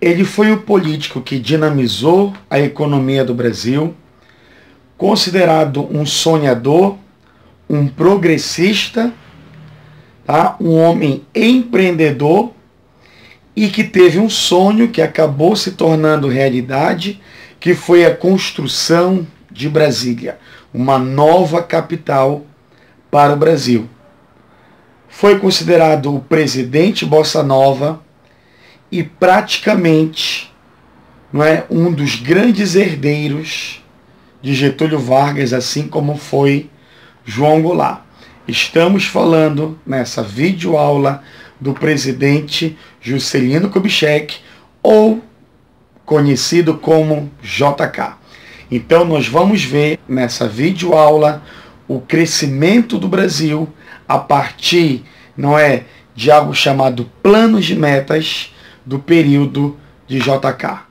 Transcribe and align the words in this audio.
Ele 0.00 0.24
foi 0.24 0.52
o 0.52 0.62
político 0.62 1.20
que 1.20 1.38
dinamizou 1.38 2.32
a 2.48 2.60
economia 2.60 3.24
do 3.24 3.34
Brasil, 3.34 3.94
considerado 4.96 5.88
um 5.90 6.06
sonhador, 6.06 6.96
um 7.68 7.88
progressista, 7.88 9.12
tá? 10.24 10.56
um 10.60 10.74
homem 10.76 11.24
empreendedor 11.34 12.52
e 13.56 13.68
que 13.68 13.82
teve 13.82 14.20
um 14.20 14.30
sonho 14.30 14.88
que 14.88 15.02
acabou 15.02 15.56
se 15.56 15.72
tornando 15.72 16.28
realidade, 16.28 17.20
que 17.58 17.74
foi 17.74 18.06
a 18.06 18.14
construção 18.14 19.26
de 19.50 19.68
Brasília, 19.68 20.38
uma 20.72 20.96
nova 20.96 21.60
capital 21.60 22.44
para 23.10 23.32
o 23.32 23.36
Brasil. 23.36 23.88
Foi 25.08 25.40
considerado 25.40 26.14
o 26.14 26.20
presidente 26.20 27.04
Bossa 27.04 27.42
Nova 27.42 28.00
e 28.90 29.02
praticamente 29.02 30.52
não 31.32 31.44
é, 31.44 31.64
um 31.68 31.92
dos 31.92 32.16
grandes 32.16 32.74
herdeiros 32.74 33.82
de 34.40 34.54
Getúlio 34.54 34.98
Vargas, 34.98 35.52
assim 35.52 35.86
como 35.86 36.16
foi 36.16 36.70
João 37.24 37.60
Goulart. 37.60 38.02
Estamos 38.46 39.04
falando 39.04 39.78
nessa 39.86 40.22
videoaula 40.22 41.22
do 41.60 41.74
presidente 41.74 42.78
Juscelino 43.00 43.68
Kubitschek, 43.68 44.36
ou 44.82 45.22
conhecido 46.06 46.78
como 46.78 47.30
JK. 47.42 48.16
Então 48.70 49.04
nós 49.04 49.28
vamos 49.28 49.62
ver 49.62 49.98
nessa 50.08 50.48
videoaula 50.48 51.42
o 51.86 52.00
crescimento 52.00 52.98
do 52.98 53.08
Brasil 53.08 53.68
a 54.08 54.18
partir, 54.18 55.04
não 55.36 55.58
é, 55.58 55.84
de 56.14 56.30
algo 56.30 56.54
chamado 56.54 57.10
planos 57.22 57.66
de 57.66 57.76
metas 57.76 58.54
do 58.88 58.98
período 58.98 59.76
de 60.06 60.18
JK. 60.18 60.88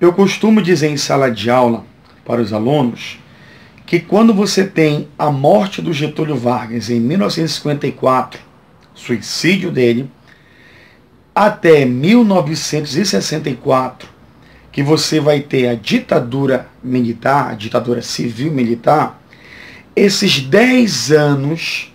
Eu 0.00 0.12
costumo 0.12 0.60
dizer 0.60 0.88
em 0.88 0.96
sala 0.96 1.30
de 1.30 1.48
aula 1.48 1.84
para 2.24 2.40
os 2.40 2.52
alunos 2.52 3.20
que 3.86 4.00
quando 4.00 4.34
você 4.34 4.66
tem 4.66 5.06
a 5.16 5.30
morte 5.30 5.80
do 5.80 5.92
Getúlio 5.92 6.36
Vargas 6.36 6.90
em 6.90 6.98
1954, 6.98 8.40
suicídio 8.92 9.70
dele, 9.70 10.10
até 11.32 11.84
1964, 11.84 14.08
que 14.72 14.82
você 14.82 15.20
vai 15.20 15.38
ter 15.38 15.68
a 15.68 15.76
ditadura 15.76 16.66
militar, 16.82 17.52
a 17.52 17.54
ditadura 17.54 18.02
civil 18.02 18.50
militar, 18.50 19.17
esses 19.98 20.40
10 20.40 21.12
anos 21.12 21.92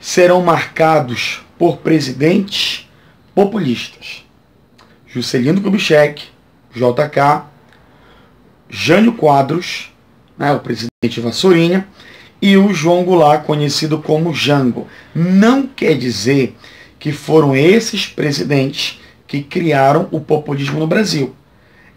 serão 0.00 0.42
marcados 0.42 1.42
por 1.58 1.78
presidentes 1.78 2.88
populistas. 3.34 4.24
Juscelino 5.06 5.60
Kubitschek, 5.60 6.24
JK, 6.74 7.44
Jânio 8.68 9.12
Quadros, 9.12 9.92
né, 10.38 10.52
o 10.52 10.60
presidente 10.60 11.20
Vassourinha, 11.20 11.86
e 12.40 12.56
o 12.56 12.72
João 12.72 13.04
Goulart, 13.04 13.44
conhecido 13.44 14.00
como 14.00 14.32
Jango. 14.32 14.88
Não 15.14 15.66
quer 15.66 15.96
dizer 15.96 16.56
que 16.98 17.12
foram 17.12 17.54
esses 17.54 18.06
presidentes 18.06 19.00
que 19.26 19.42
criaram 19.42 20.08
o 20.10 20.20
populismo 20.20 20.78
no 20.78 20.86
Brasil. 20.86 21.34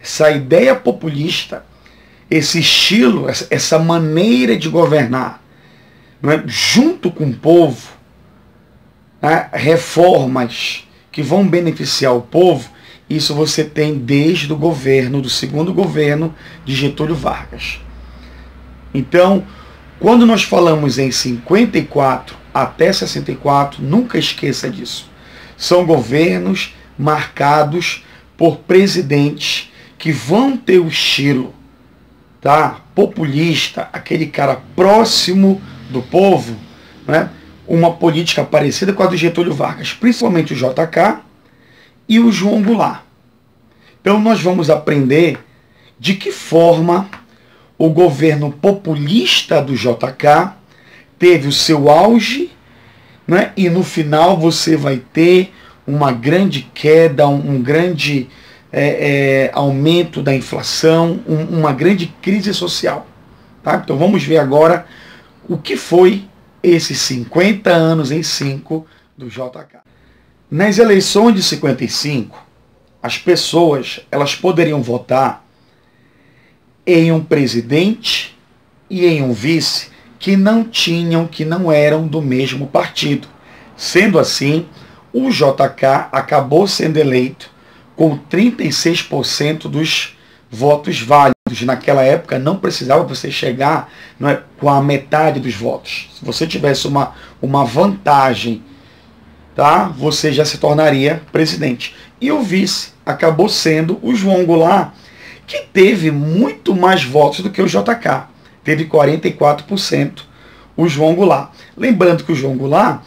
Essa 0.00 0.30
ideia 0.30 0.74
populista, 0.74 1.64
esse 2.36 2.58
estilo, 2.58 3.26
essa 3.48 3.78
maneira 3.78 4.56
de 4.56 4.68
governar, 4.68 5.40
é? 6.24 6.42
junto 6.46 7.08
com 7.08 7.26
o 7.26 7.32
povo, 7.32 7.92
né? 9.22 9.48
reformas 9.52 10.84
que 11.12 11.22
vão 11.22 11.46
beneficiar 11.46 12.12
o 12.12 12.22
povo, 12.22 12.68
isso 13.08 13.34
você 13.36 13.62
tem 13.62 13.96
desde 13.96 14.52
o 14.52 14.56
governo, 14.56 15.22
do 15.22 15.30
segundo 15.30 15.72
governo 15.72 16.34
de 16.64 16.74
Getúlio 16.74 17.14
Vargas. 17.14 17.78
Então, 18.92 19.46
quando 20.00 20.26
nós 20.26 20.42
falamos 20.42 20.98
em 20.98 21.12
54 21.12 22.36
até 22.52 22.92
64, 22.92 23.80
nunca 23.80 24.18
esqueça 24.18 24.68
disso. 24.68 25.08
São 25.56 25.86
governos 25.86 26.74
marcados 26.98 28.04
por 28.36 28.56
presidentes 28.56 29.70
que 29.96 30.10
vão 30.10 30.56
ter 30.56 30.80
o 30.80 30.88
estilo 30.88 31.54
tá? 32.44 32.82
populista, 32.94 33.88
aquele 33.90 34.26
cara 34.26 34.60
próximo 34.76 35.62
do 35.88 36.02
povo, 36.02 36.54
né? 37.08 37.30
uma 37.66 37.94
política 37.94 38.44
parecida 38.44 38.92
com 38.92 39.02
a 39.02 39.06
do 39.06 39.16
Getúlio 39.16 39.54
Vargas, 39.54 39.94
principalmente 39.94 40.52
o 40.52 40.56
JK 40.56 41.20
e 42.06 42.20
o 42.20 42.30
João 42.30 42.62
Goulart. 42.62 43.00
Então 43.98 44.20
nós 44.20 44.42
vamos 44.42 44.68
aprender 44.68 45.38
de 45.98 46.16
que 46.16 46.30
forma 46.30 47.08
o 47.78 47.88
governo 47.88 48.52
populista 48.52 49.62
do 49.62 49.74
JK 49.74 50.52
teve 51.18 51.48
o 51.48 51.52
seu 51.52 51.88
auge, 51.88 52.50
né? 53.26 53.52
e 53.56 53.70
no 53.70 53.82
final 53.82 54.36
você 54.36 54.76
vai 54.76 54.98
ter 54.98 55.50
uma 55.86 56.12
grande 56.12 56.68
queda, 56.74 57.26
um, 57.26 57.54
um 57.54 57.62
grande 57.62 58.28
é, 58.76 59.44
é, 59.44 59.50
aumento 59.52 60.20
da 60.20 60.34
inflação, 60.34 61.20
um, 61.28 61.60
uma 61.60 61.72
grande 61.72 62.08
crise 62.20 62.52
social. 62.52 63.06
Tá? 63.62 63.76
Então 63.76 63.96
vamos 63.96 64.24
ver 64.24 64.38
agora 64.38 64.84
o 65.48 65.56
que 65.56 65.76
foi 65.76 66.24
esses 66.60 66.98
50 66.98 67.70
anos 67.70 68.10
em 68.10 68.20
5 68.20 68.84
do 69.16 69.28
JK. 69.28 69.78
Nas 70.50 70.78
eleições 70.78 71.36
de 71.36 71.42
55, 71.44 72.44
as 73.00 73.16
pessoas 73.16 74.00
elas 74.10 74.34
poderiam 74.34 74.82
votar 74.82 75.44
em 76.84 77.12
um 77.12 77.22
presidente 77.22 78.36
e 78.90 79.06
em 79.06 79.22
um 79.22 79.32
vice 79.32 79.90
que 80.18 80.36
não 80.36 80.64
tinham, 80.64 81.28
que 81.28 81.44
não 81.44 81.70
eram 81.70 82.08
do 82.08 82.20
mesmo 82.20 82.66
partido. 82.66 83.28
Sendo 83.76 84.18
assim, 84.18 84.66
o 85.12 85.30
JK 85.30 86.08
acabou 86.10 86.66
sendo 86.66 86.96
eleito 86.96 87.53
com 87.96 88.18
36% 88.18 89.68
dos 89.68 90.16
votos 90.50 91.00
válidos. 91.00 91.34
Naquela 91.62 92.02
época 92.02 92.38
não 92.38 92.56
precisava 92.56 93.04
você 93.04 93.30
chegar 93.30 93.92
não 94.18 94.28
é, 94.28 94.42
com 94.58 94.68
a 94.68 94.82
metade 94.82 95.40
dos 95.40 95.54
votos. 95.54 96.10
Se 96.18 96.24
você 96.24 96.46
tivesse 96.46 96.86
uma, 96.86 97.14
uma 97.40 97.64
vantagem, 97.64 98.62
tá, 99.54 99.84
você 99.84 100.32
já 100.32 100.44
se 100.44 100.58
tornaria 100.58 101.22
presidente. 101.30 101.94
E 102.20 102.32
o 102.32 102.42
vice 102.42 102.92
acabou 103.04 103.48
sendo 103.48 103.98
o 104.02 104.14
João 104.14 104.44
Goulart, 104.44 104.92
que 105.46 105.60
teve 105.72 106.10
muito 106.10 106.74
mais 106.74 107.04
votos 107.04 107.40
do 107.40 107.50
que 107.50 107.60
o 107.60 107.66
JK. 107.66 108.28
Teve 108.62 108.86
44% 108.86 110.22
o 110.76 110.88
João 110.88 111.14
Goulart. 111.14 111.50
Lembrando 111.76 112.24
que 112.24 112.32
o 112.32 112.34
João 112.34 112.56
Goulart, 112.56 113.02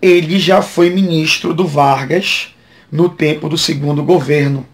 ele 0.00 0.38
já 0.38 0.62
foi 0.62 0.90
ministro 0.90 1.52
do 1.52 1.66
Vargas 1.66 2.54
no 2.90 3.08
tempo 3.08 3.48
do 3.48 3.56
segundo 3.56 4.02
governo. 4.02 4.66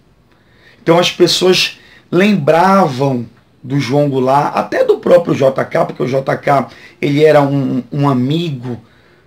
Então 0.83 0.99
as 0.99 1.11
pessoas 1.11 1.79
lembravam 2.11 3.27
do 3.63 3.81
João 3.81 4.09
Goulart, 4.09 4.57
até 4.57 4.85
do 4.85 4.99
próprio 4.99 5.35
JK, 5.35 5.87
porque 5.87 6.03
o 6.03 6.07
JK 6.07 6.67
ele 7.03 7.25
era 7.25 7.43
um, 7.43 7.83
um 7.91 8.09
amigo 8.09 8.81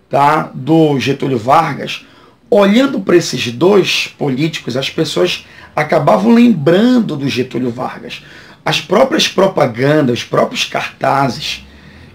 tá, 0.10 0.50
do 0.54 0.98
Getúlio 1.00 1.38
Vargas, 1.38 2.06
olhando 2.50 3.02
para 3.02 3.18
esses 3.18 3.52
dois 3.52 4.08
políticos, 4.18 4.78
as 4.78 4.90
pessoas 4.90 5.46
acabavam 5.76 6.34
lembrando 6.34 7.16
do 7.16 7.28
Getúlio 7.28 7.70
Vargas. 7.70 8.24
As 8.66 8.82
próprias 8.82 9.28
propagandas, 9.28 10.20
os 10.20 10.24
próprios 10.24 10.64
cartazes 10.64 11.66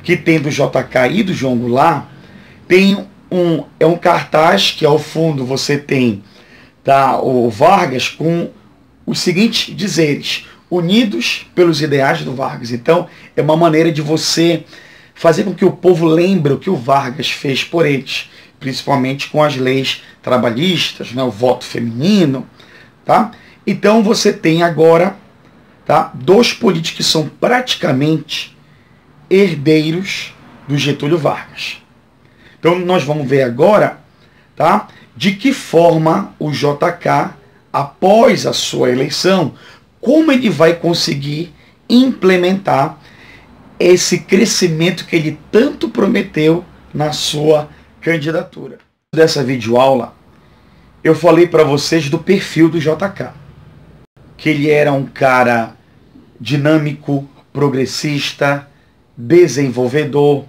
que 0.02 0.16
tem 0.16 0.40
do 0.40 0.50
JK 0.50 1.10
e 1.12 1.22
do 1.22 1.32
João 1.32 1.56
Goulart, 1.56 2.06
tem 2.66 3.06
um, 3.30 3.64
é 3.78 3.86
um 3.86 3.96
cartaz 3.96 4.70
que 4.70 4.84
ao 4.84 4.98
fundo 4.98 5.44
você 5.44 5.78
tem 5.78 6.22
tá, 6.84 7.18
o 7.20 7.50
Vargas 7.50 8.08
com 8.08 8.50
os 9.06 9.18
seguintes 9.18 9.74
dizeres, 9.74 10.46
unidos 10.70 11.50
pelos 11.54 11.80
ideais 11.80 12.22
do 12.22 12.34
Vargas. 12.34 12.70
Então, 12.70 13.08
é 13.34 13.42
uma 13.42 13.56
maneira 13.56 13.90
de 13.90 14.02
você 14.02 14.64
fazer 15.14 15.44
com 15.44 15.54
que 15.54 15.64
o 15.64 15.72
povo 15.72 16.06
lembre 16.06 16.52
o 16.52 16.58
que 16.58 16.70
o 16.70 16.76
Vargas 16.76 17.30
fez 17.30 17.64
por 17.64 17.86
eles 17.86 18.28
principalmente 18.64 19.28
com 19.28 19.42
as 19.42 19.56
leis 19.56 20.02
trabalhistas, 20.22 21.12
né, 21.12 21.22
o 21.22 21.30
voto 21.30 21.66
feminino, 21.66 22.48
tá? 23.04 23.32
Então 23.66 24.02
você 24.02 24.32
tem 24.32 24.62
agora, 24.62 25.16
tá, 25.84 26.10
dois 26.14 26.54
políticos 26.54 26.96
que 26.96 27.02
são 27.02 27.28
praticamente 27.28 28.56
herdeiros 29.28 30.34
do 30.66 30.78
Getúlio 30.78 31.18
Vargas. 31.18 31.76
Então 32.58 32.78
nós 32.78 33.04
vamos 33.04 33.28
ver 33.28 33.42
agora, 33.42 33.98
tá, 34.56 34.88
de 35.16 35.32
que 35.32 35.52
forma 35.52 36.34
o 36.38 36.50
JK 36.50 37.34
após 37.72 38.46
a 38.46 38.52
sua 38.52 38.90
eleição, 38.90 39.54
como 40.00 40.30
ele 40.30 40.50
vai 40.50 40.74
conseguir 40.74 41.52
implementar 41.88 42.98
esse 43.78 44.20
crescimento 44.20 45.06
que 45.06 45.16
ele 45.16 45.38
tanto 45.50 45.88
prometeu 45.88 46.64
na 46.92 47.12
sua 47.12 47.68
candidatura. 48.00 48.78
Dessa 49.14 49.42
videoaula, 49.42 50.14
eu 51.02 51.14
falei 51.14 51.46
para 51.46 51.64
vocês 51.64 52.08
do 52.08 52.18
perfil 52.18 52.68
do 52.68 52.78
JK. 52.78 53.30
Que 54.36 54.48
ele 54.50 54.70
era 54.70 54.92
um 54.92 55.06
cara 55.06 55.76
dinâmico, 56.40 57.28
progressista, 57.52 58.68
desenvolvedor, 59.16 60.44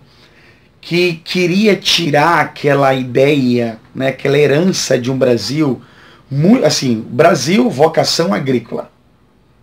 que 0.86 1.14
queria 1.24 1.76
tirar 1.76 2.42
aquela 2.42 2.94
ideia, 2.94 3.80
né, 3.94 4.10
aquela 4.10 4.38
herança 4.38 5.00
de 5.00 5.12
um 5.12 5.18
Brasil, 5.18 5.82
muito, 6.30 6.64
assim, 6.64 7.04
Brasil, 7.10 7.68
vocação 7.72 8.32
agrícola. 8.32 8.92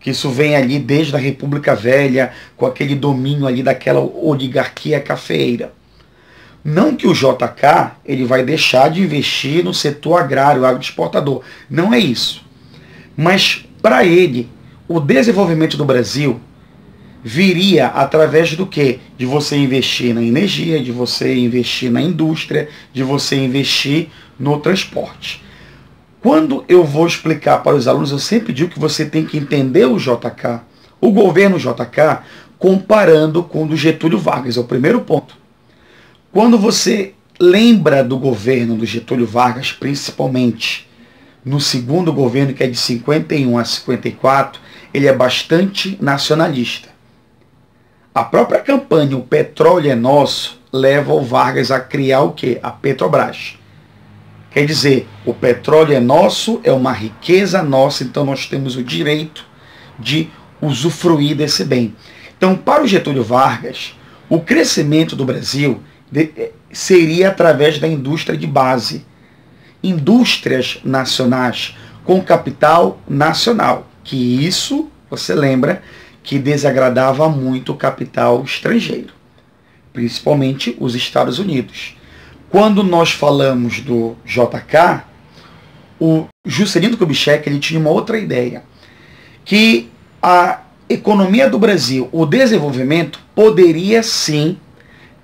Que 0.01 0.11
isso 0.11 0.29
vem 0.31 0.57
ali 0.57 0.81
desde 0.81 1.15
a 1.15 1.21
República 1.21 1.77
Velha, 1.77 2.33
com 2.57 2.67
aquele 2.67 2.97
domínio 2.97 3.47
ali 3.47 3.63
daquela 3.63 4.01
oligarquia 4.01 4.99
cafeeira. 4.99 5.73
Não 6.65 6.97
que 6.97 7.07
o 7.07 7.15
JK 7.15 7.93
ele 8.05 8.25
vai 8.25 8.43
deixar 8.43 8.91
de 8.91 9.01
investir 9.01 9.63
no 9.63 9.73
setor 9.73 10.17
agrário, 10.17 10.67
agroexportador. 10.67 11.43
Não 11.71 11.95
é 11.95 12.01
isso. 12.01 12.45
Mas 13.17 13.65
para 13.81 14.05
ele, 14.05 14.51
o 14.89 14.99
desenvolvimento 14.99 15.77
do 15.77 15.85
Brasil 15.85 16.41
viria 17.23 17.87
através 17.87 18.55
do 18.57 18.67
que? 18.67 18.99
De 19.17 19.25
você 19.25 19.57
investir 19.57 20.15
na 20.15 20.23
energia, 20.23 20.83
de 20.83 20.91
você 20.91 21.35
investir 21.35 21.91
na 21.91 22.03
indústria, 22.03 22.69
de 22.93 23.03
você 23.03 23.37
investir 23.37 24.09
no 24.39 24.59
transporte. 24.59 25.43
Quando 26.21 26.65
eu 26.69 26.85
vou 26.85 27.07
explicar 27.07 27.59
para 27.63 27.77
os 27.77 27.89
alunos, 27.89 28.11
eu 28.11 28.19
sempre 28.19 28.53
digo 28.53 28.71
que 28.71 28.79
você 28.79 29.05
tem 29.05 29.25
que 29.25 29.37
entender 29.37 29.87
o 29.87 29.99
JK, 29.99 30.61
o 31.01 31.11
governo 31.11 31.59
JK, 31.59 32.23
comparando 32.59 33.43
com 33.43 33.65
o 33.65 33.67
do 33.67 33.77
Getúlio 33.77 34.19
Vargas, 34.19 34.57
é 34.57 34.61
o 34.61 34.65
primeiro 34.65 35.01
ponto. 35.01 35.37
Quando 36.31 36.57
você 36.57 37.15
lembra 37.41 38.05
do 38.05 38.17
governo 38.17 38.77
do 38.77 38.87
Getúlio 38.87 39.27
Vargas, 39.27 39.73
principalmente 39.73 40.89
no 41.45 41.61
segundo 41.61 42.13
governo, 42.13 42.55
que 42.55 42.63
é 42.63 42.69
de 42.69 42.79
51 42.79 43.59
a 43.59 43.65
54, 43.65 44.61
ele 44.95 45.09
é 45.09 45.13
bastante 45.13 45.99
nacionalista. 46.01 46.92
A 48.15 48.25
própria 48.25 48.61
campanha 48.61 49.17
O 49.17 49.23
Petróleo 49.23 49.91
é 49.91 49.95
Nosso 49.95 50.61
leva 50.73 51.13
o 51.13 51.23
Vargas 51.23 51.71
a 51.71 51.79
criar 51.79 52.23
o 52.23 52.33
quê? 52.33 52.59
A 52.63 52.71
Petrobras. 52.71 53.59
Quer 54.53 54.67
dizer, 54.67 55.09
o 55.25 55.33
petróleo 55.33 55.95
é 55.95 56.01
nosso, 56.01 56.61
é 56.63 56.71
uma 56.71 56.93
riqueza 56.93 57.63
nossa, 57.63 58.05
então 58.05 58.25
nós 58.25 58.47
temos 58.47 58.77
o 58.77 58.83
direito 58.83 59.47
de 59.99 60.29
usufruir 60.61 61.35
desse 61.35 61.65
bem. 61.65 61.95
Então, 62.37 62.55
para 62.55 62.83
o 62.83 62.87
Getúlio 62.87 63.25
Vargas, 63.25 63.97
o 64.29 64.41
crescimento 64.41 65.17
do 65.17 65.25
Brasil 65.25 65.81
eh, 66.15 66.51
seria 66.71 67.29
através 67.29 67.79
da 67.79 67.89
indústria 67.89 68.37
de 68.37 68.47
base. 68.47 69.07
Indústrias 69.83 70.79
nacionais 70.85 71.75
com 72.05 72.23
capital 72.23 73.01
nacional. 73.09 73.87
Que 74.05 74.45
isso, 74.45 74.91
você 75.09 75.35
lembra, 75.35 75.83
que 76.23 76.39
desagradava 76.39 77.29
muito 77.29 77.73
o 77.73 77.77
capital 77.77 78.43
estrangeiro, 78.45 79.13
principalmente 79.93 80.77
os 80.79 80.95
Estados 80.95 81.39
Unidos. 81.39 81.97
Quando 82.49 82.83
nós 82.83 83.13
falamos 83.13 83.81
do 83.81 84.17
JK, 84.25 85.03
o 85.99 86.27
Juscelino 86.45 86.97
Kubitschek 86.97 87.49
ele 87.49 87.59
tinha 87.59 87.81
uma 87.81 87.91
outra 87.91 88.19
ideia, 88.19 88.63
que 89.45 89.91
a 90.23 90.61
economia 90.89 91.49
do 91.49 91.59
Brasil, 91.59 92.09
o 92.13 92.27
desenvolvimento, 92.27 93.19
poderia 93.35 94.03
sim 94.03 94.59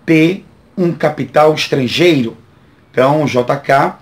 ter 0.06 0.44
um 0.76 0.92
capital 0.92 1.54
estrangeiro. 1.54 2.36
Então, 2.90 3.22
o 3.22 3.26
JK 3.26 3.94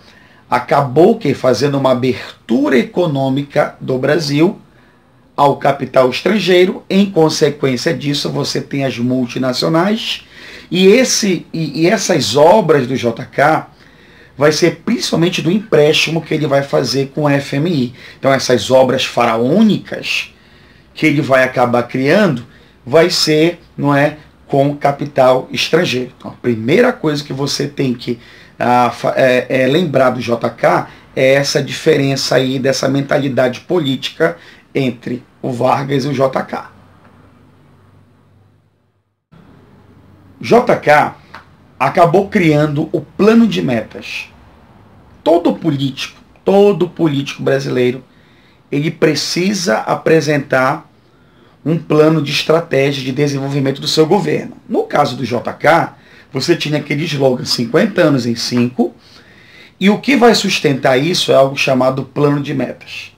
acabou 0.49 1.19
que 1.19 1.35
fazendo 1.35 1.77
uma 1.77 1.93
abertura 1.93 2.79
econômica 2.79 3.77
do 3.81 3.99
Brasil 3.99 4.59
ao 5.37 5.57
capital 5.57 6.09
estrangeiro. 6.11 6.83
Em 6.89 7.07
consequência 7.07 7.93
disso, 7.93 8.31
você 8.31 8.61
tem 8.61 8.85
as 8.85 8.99
multinacionais 8.99 10.25
e, 10.71 10.87
esse, 10.87 11.47
e, 11.53 11.83
e 11.83 11.87
essas 11.87 12.37
obras 12.37 12.87
do 12.87 12.97
JK 12.97 13.67
vai 14.37 14.53
ser 14.53 14.83
principalmente 14.85 15.41
do 15.41 15.51
empréstimo 15.51 16.21
que 16.21 16.35
ele 16.35 16.47
vai 16.47 16.63
fazer 16.63 17.13
com 17.15 17.27
a 17.27 17.39
FMI. 17.39 17.95
Então 18.19 18.33
essas 18.33 18.71
obras 18.71 19.05
faraônicas 19.05 20.35
que 20.95 21.07
ele 21.07 21.21
vai 21.21 21.45
acabar 21.45 21.83
criando 21.85 22.47
vai 22.85 23.11
ser, 23.11 23.61
não 23.77 23.95
é, 23.95 24.17
com 24.47 24.77
capital 24.77 25.49
estrangeiro. 25.51 26.13
Então, 26.17 26.31
a 26.31 26.35
primeira 26.35 26.93
coisa 26.93 27.23
que 27.23 27.33
você 27.33 27.67
tem 27.67 27.93
que 27.93 28.19
ah, 28.59 28.93
é, 29.17 29.47
é, 29.49 29.67
lembrar 29.67 30.11
do 30.11 30.21
JK 30.21 30.87
é 31.15 31.35
essa 31.35 31.63
diferença 31.63 32.37
aí 32.37 32.59
dessa 32.59 32.89
mentalidade 32.89 33.61
política 33.61 34.37
entre 34.77 35.25
o 35.41 35.51
Vargas 35.51 36.05
e 36.05 36.09
o 36.09 36.13
JK. 36.13 36.77
JK 40.39 41.15
acabou 41.81 42.29
criando 42.29 42.91
o 42.93 43.01
plano 43.01 43.47
de 43.49 43.63
metas. 43.63 44.29
Todo 45.25 45.55
político, 45.55 46.21
todo 46.45 46.89
político 46.89 47.43
brasileiro, 47.43 48.05
ele 48.71 48.91
precisa 48.91 49.79
apresentar 49.79 50.89
um 51.65 51.79
plano 51.79 52.23
de 52.23 52.31
estratégia 52.31 53.03
de 53.03 53.13
desenvolvimento 53.13 53.81
do 53.81 53.89
seu 53.89 54.07
governo. 54.07 54.57
No 54.69 54.85
caso 54.85 55.17
do 55.17 55.25
JK, 55.25 55.95
você 56.31 56.55
tinha 56.55 56.79
aquele 56.79 57.05
slogan 57.05 57.45
50 57.45 58.01
anos 58.01 58.27
em 58.27 58.37
5, 58.37 58.95
e 59.81 59.91
o 59.91 59.99
que 59.99 60.17
vai 60.17 60.35
sustentar 60.35 60.97
isso 60.97 61.33
é 61.33 61.35
algo 61.35 61.57
chamado 61.57 62.05
plano 62.05 62.41
de 62.43 62.55
metas, 62.55 63.13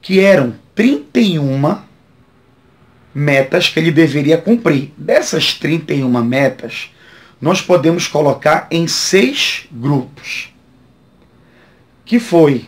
que 0.00 0.20
eram 0.20 0.54
31 0.76 1.78
metas 3.14 3.68
que 3.70 3.80
ele 3.80 3.90
deveria 3.90 4.36
cumprir. 4.36 4.92
Dessas 4.96 5.54
31 5.54 6.22
metas, 6.22 6.90
nós 7.40 7.62
podemos 7.62 8.06
colocar 8.06 8.68
em 8.70 8.86
seis 8.86 9.66
grupos, 9.72 10.54
que 12.04 12.20
foi 12.20 12.66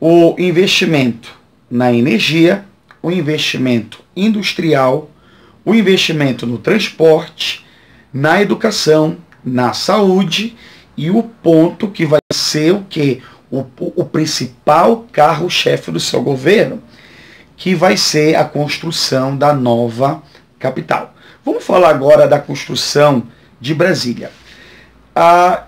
o 0.00 0.34
investimento 0.36 1.32
na 1.70 1.92
energia, 1.92 2.64
o 3.00 3.10
investimento 3.10 4.00
industrial, 4.16 5.08
o 5.64 5.74
investimento 5.74 6.44
no 6.44 6.58
transporte, 6.58 7.64
na 8.12 8.42
educação, 8.42 9.16
na 9.44 9.72
saúde 9.72 10.56
e 10.96 11.08
o 11.08 11.22
ponto 11.22 11.86
que 11.88 12.04
vai 12.04 12.20
ser 12.32 12.74
o 12.74 12.82
que? 12.82 13.22
O, 13.50 13.64
o 13.78 14.04
principal 14.04 15.06
carro-chefe 15.12 15.90
do 15.90 16.00
seu 16.00 16.20
governo, 16.20 16.82
que 17.58 17.74
vai 17.74 17.96
ser 17.96 18.36
a 18.36 18.44
construção 18.44 19.36
da 19.36 19.52
nova 19.52 20.22
capital. 20.60 21.12
Vamos 21.44 21.64
falar 21.64 21.90
agora 21.90 22.28
da 22.28 22.38
construção 22.38 23.24
de 23.60 23.74
Brasília. 23.74 24.30
Ah, 25.14 25.64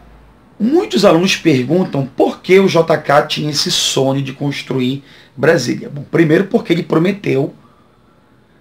muitos 0.58 1.04
alunos 1.04 1.36
perguntam 1.36 2.06
por 2.06 2.40
que 2.40 2.60
o 2.60 2.68
JK 2.68 3.26
tinha 3.26 3.50
esse 3.50 3.72
sonho 3.72 4.22
de 4.22 4.32
construir 4.32 5.02
Brasília. 5.36 5.90
Bom, 5.90 6.04
primeiro 6.08 6.44
porque 6.44 6.72
ele 6.72 6.84
prometeu 6.84 7.52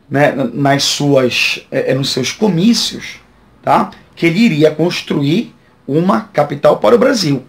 né, 0.10 0.34
nas 0.52 0.84
suas, 0.84 1.68
é, 1.70 1.94
nos 1.94 2.10
seus 2.10 2.32
comícios 2.32 3.20
tá, 3.62 3.92
que 4.16 4.26
ele 4.26 4.40
iria 4.40 4.72
construir 4.72 5.54
uma 5.88 6.22
capital 6.22 6.78
para 6.78 6.96
o 6.96 7.00
Brasil. 7.00 7.46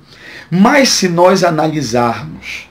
Mas 0.51 0.91
se 0.91 1.09
nós 1.09 1.43
analisarmos 1.43 2.69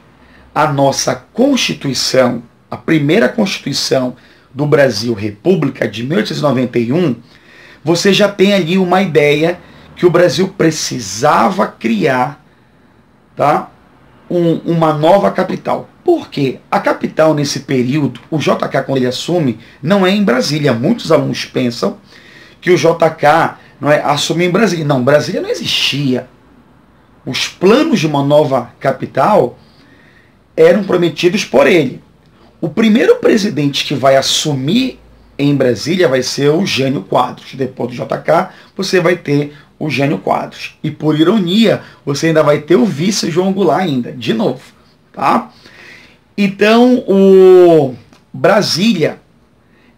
a 0.53 0.71
nossa 0.71 1.15
Constituição 1.15 2.43
a 2.69 2.77
primeira 2.77 3.27
Constituição 3.27 4.15
do 4.53 4.65
Brasil, 4.65 5.13
República 5.13 5.87
de 5.87 6.03
1891, 6.03 7.15
você 7.83 8.11
já 8.13 8.27
tem 8.27 8.53
ali 8.53 8.77
uma 8.77 9.01
ideia 9.01 9.59
que 9.95 10.05
o 10.05 10.09
Brasil 10.09 10.47
precisava 10.49 11.67
criar 11.67 12.43
tá, 13.35 13.69
um, 14.29 14.55
uma 14.65 14.93
nova 14.93 15.31
capital. 15.31 15.89
Por 16.03 16.29
quê? 16.29 16.59
A 16.71 16.79
capital 16.79 17.33
nesse 17.33 17.61
período, 17.61 18.19
o 18.31 18.37
JK 18.37 18.83
quando 18.85 18.97
ele 18.97 19.07
assume, 19.07 19.59
não 19.81 20.05
é 20.05 20.11
em 20.11 20.23
Brasília. 20.23 20.73
Muitos 20.73 21.11
alunos 21.11 21.45
pensam 21.45 21.97
que 22.61 22.71
o 22.71 22.77
JK 22.77 23.57
não 23.79 23.91
é, 23.91 24.01
assume 24.01 24.45
em 24.45 24.49
Brasília. 24.49 24.85
Não, 24.85 25.03
Brasília 25.03 25.41
não 25.41 25.49
existia. 25.49 26.27
Os 27.25 27.47
planos 27.47 27.99
de 27.99 28.07
uma 28.07 28.23
nova 28.23 28.71
capital 28.79 29.57
eram 30.55 30.83
prometidos 30.83 31.45
por 31.45 31.67
ele. 31.67 32.01
O 32.61 32.67
primeiro 32.67 33.15
presidente 33.17 33.85
que 33.85 33.93
vai 33.93 34.17
assumir 34.17 34.99
em 35.37 35.55
Brasília 35.55 36.09
vai 36.09 36.21
ser 36.21 36.49
o 36.49 36.65
Gênio 36.65 37.01
Quadros. 37.03 37.55
Depois 37.55 37.89
do 37.89 37.95
JK, 37.95 38.49
você 38.75 38.99
vai 38.99 39.15
ter 39.15 39.53
o 39.79 39.89
Gênio 39.89 40.17
Quadros. 40.17 40.77
E 40.83 40.91
por 40.91 41.17
ironia, 41.17 41.81
você 42.05 42.27
ainda 42.27 42.43
vai 42.43 42.59
ter 42.59 42.75
o 42.75 42.85
vice 42.85 43.31
João 43.31 43.53
Goulart 43.53 43.83
ainda, 43.83 44.11
de 44.11 44.33
novo. 44.33 44.61
Tá? 45.13 45.51
Então, 46.37 47.03
o 47.07 47.95
Brasília 48.33 49.19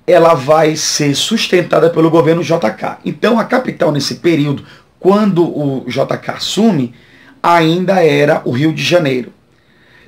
ela 0.05 0.33
vai 0.35 0.75
ser 0.75 1.15
sustentada 1.15 1.89
pelo 1.89 2.11
governo 2.11 2.43
JK. 2.43 2.97
Então, 3.03 3.39
a 3.39 3.43
capital 3.43 3.91
nesse 3.91 4.15
período, 4.15 4.63
quando 4.99 5.43
o 5.43 5.85
JK 5.87 6.31
assume, 6.35 6.93
ainda 7.41 8.03
era 8.03 8.41
o 8.45 8.51
Rio 8.51 8.71
de 8.71 8.83
Janeiro. 8.83 9.33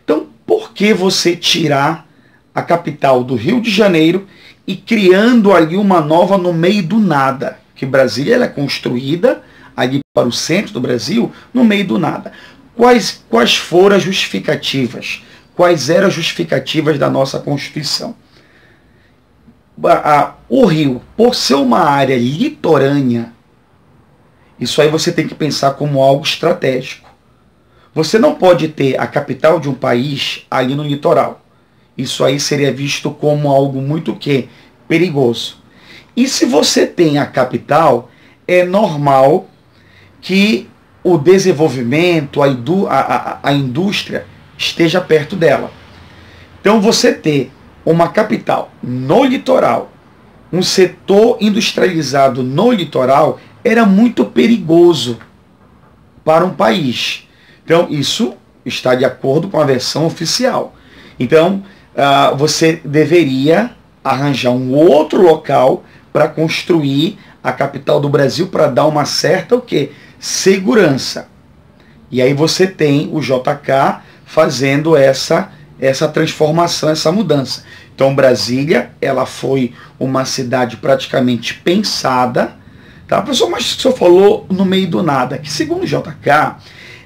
Então, 0.04 0.28
por 0.46 0.72
que 0.74 0.94
você 0.94 1.36
tirar 1.36 2.08
a 2.54 2.62
capital 2.62 3.24
do 3.24 3.36
Rio 3.36 3.62
de 3.62 3.70
Janeiro 3.70 4.28
e 4.66 4.76
criando 4.76 5.54
ali 5.54 5.76
uma 5.76 6.02
nova 6.02 6.38
no 6.38 6.54
meio 6.54 6.84
do 6.84 7.00
nada? 7.00 7.60
Que 7.76 7.86
Brasília 7.86 8.36
ela 8.36 8.46
é 8.46 8.50
construída 8.50 9.42
ali 9.76 10.00
para 10.14 10.28
o 10.28 10.32
centro 10.32 10.74
do 10.74 10.82
Brasil, 10.82 11.32
no 11.54 11.64
meio 11.64 11.86
do 11.86 11.98
nada. 11.98 12.32
Quais, 12.76 13.24
quais 13.30 13.56
foram 13.56 13.96
as 13.96 14.04
justificativas? 14.04 15.24
Quais 15.56 15.90
eram 15.90 16.08
as 16.08 16.14
justificativas 16.14 16.98
da 16.98 17.10
nossa 17.10 17.40
Constituição? 17.40 18.16
o 20.48 20.66
rio, 20.66 21.02
por 21.18 21.34
ser 21.34 21.56
uma 21.56 21.80
área 21.80 22.18
litorânea, 22.18 23.34
isso 24.60 24.82
aí 24.82 24.88
você 24.88 25.12
tem 25.12 25.28
que 25.28 25.36
pensar 25.36 25.72
como 25.72 26.02
algo 26.02 26.24
estratégico. 26.24 27.10
Você 27.94 28.18
não 28.18 28.36
pode 28.36 28.68
ter 28.68 29.00
a 29.00 29.06
capital 29.08 29.60
de 29.60 29.70
um 29.70 29.74
país 29.74 30.46
ali 30.50 30.76
no 30.76 30.84
litoral. 30.84 31.43
Isso 31.98 32.24
aí 32.24 32.40
seria 32.40 32.72
visto 32.72 33.12
como 33.12 33.50
algo 33.50 33.82
muito 33.82 34.16
que 34.16 34.50
perigoso. 34.88 35.58
E 36.16 36.28
se 36.28 36.46
você 36.46 36.86
tem 36.86 37.18
a 37.18 37.26
capital, 37.26 38.10
é 38.48 38.64
normal 38.64 39.48
que 40.22 40.70
o 41.04 41.18
desenvolvimento, 41.18 42.42
a, 42.42 42.50
a, 42.90 43.40
a 43.44 43.54
indústria 43.54 44.26
esteja 44.58 45.02
perto 45.02 45.36
dela. 45.36 45.72
Então 46.62 46.80
você 46.80 47.14
ter 47.14 47.52
uma 47.86 48.08
capital 48.08 48.72
no 48.82 49.24
litoral, 49.24 49.92
um 50.52 50.62
setor 50.62 51.38
industrializado 51.42 52.44
no 52.44 52.72
litoral, 52.72 53.40
era 53.64 53.86
muito 53.86 54.26
perigoso 54.26 55.20
para 56.24 56.46
um 56.46 56.54
país. 56.54 57.28
Então, 57.66 57.88
isso 57.90 58.36
está 58.66 58.94
de 58.96 59.06
acordo 59.06 59.48
com 59.48 59.60
a 59.60 59.66
versão 59.66 60.06
oficial. 60.06 60.76
Então, 61.20 61.64
uh, 61.96 62.36
você 62.36 62.82
deveria 62.84 63.72
arranjar 64.04 64.52
um 64.52 64.74
outro 64.74 65.22
local 65.22 65.84
para 66.12 66.28
construir 66.28 67.18
a 67.44 67.52
capital 67.52 68.00
do 68.00 68.10
Brasil 68.10 68.48
para 68.48 68.68
dar 68.68 68.86
uma 68.86 69.06
certa 69.06 69.56
o 69.56 69.62
quê? 69.62 69.92
segurança. 70.20 71.28
E 72.10 72.22
aí 72.22 72.34
você 72.34 72.66
tem 72.66 73.10
o 73.12 73.20
JK 73.20 74.02
fazendo 74.26 74.96
essa 74.96 75.52
essa 75.80 76.08
transformação, 76.08 76.90
essa 76.90 77.12
mudança. 77.12 77.64
Então 77.94 78.16
Brasília, 78.16 78.92
ela 79.02 79.26
foi 79.26 79.74
uma 80.00 80.24
cidade 80.24 80.78
praticamente 80.78 81.56
pensada, 81.56 82.56
tá? 83.06 83.22
Professor, 83.22 83.50
mas 83.50 83.76
o 83.76 83.82
senhor 83.82 83.98
falou 83.98 84.46
no 84.50 84.64
meio 84.64 84.88
do 84.88 85.04
nada, 85.04 85.38
que 85.38 85.52
segundo 85.52 85.84
o 85.84 85.86
JK, 85.86 86.56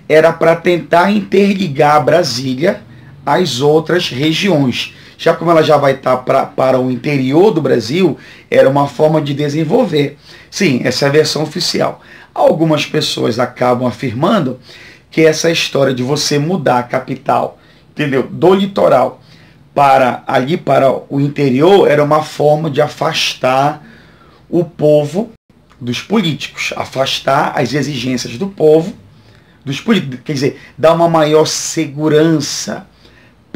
era 0.07 0.31
para 0.31 0.55
tentar 0.55 1.09
interligar 1.09 2.03
Brasília 2.03 2.81
às 3.27 3.61
outras 3.61 4.09
regiões. 4.09 4.93
Já 5.17 5.33
como 5.35 5.51
ela 5.51 5.63
já 5.63 5.77
vai 5.77 5.93
estar 5.93 6.17
tá 6.17 6.23
pra, 6.23 6.45
para 6.45 6.79
o 6.79 6.89
interior 6.89 7.51
do 7.51 7.61
Brasil, 7.61 8.17
era 8.49 8.69
uma 8.69 8.87
forma 8.87 9.21
de 9.21 9.33
desenvolver. 9.33 10.17
Sim, 10.49 10.81
essa 10.83 11.05
é 11.05 11.07
a 11.09 11.11
versão 11.11 11.43
oficial. 11.43 12.01
Algumas 12.33 12.85
pessoas 12.85 13.39
acabam 13.39 13.87
afirmando 13.87 14.59
que 15.11 15.21
essa 15.21 15.51
história 15.51 15.93
de 15.93 16.03
você 16.03 16.39
mudar 16.39 16.79
a 16.79 16.83
capital 16.83 17.57
entendeu? 17.97 18.27
Do 18.29 18.53
litoral 18.53 19.19
para 19.73 20.23
ali 20.27 20.55
para 20.55 20.91
o 21.09 21.19
interior 21.19 21.89
era 21.89 22.03
uma 22.03 22.23
forma 22.23 22.69
de 22.69 22.79
afastar 22.79 23.83
o 24.49 24.63
povo 24.63 25.31
dos 25.81 25.99
políticos, 26.01 26.73
afastar 26.75 27.53
as 27.55 27.73
exigências 27.73 28.37
do 28.37 28.47
povo 28.47 28.93
dos 29.65 29.81
políticos, 29.81 30.19
quer 30.23 30.33
dizer, 30.33 30.61
dar 30.77 30.93
uma 30.93 31.09
maior 31.09 31.45
segurança 31.45 32.87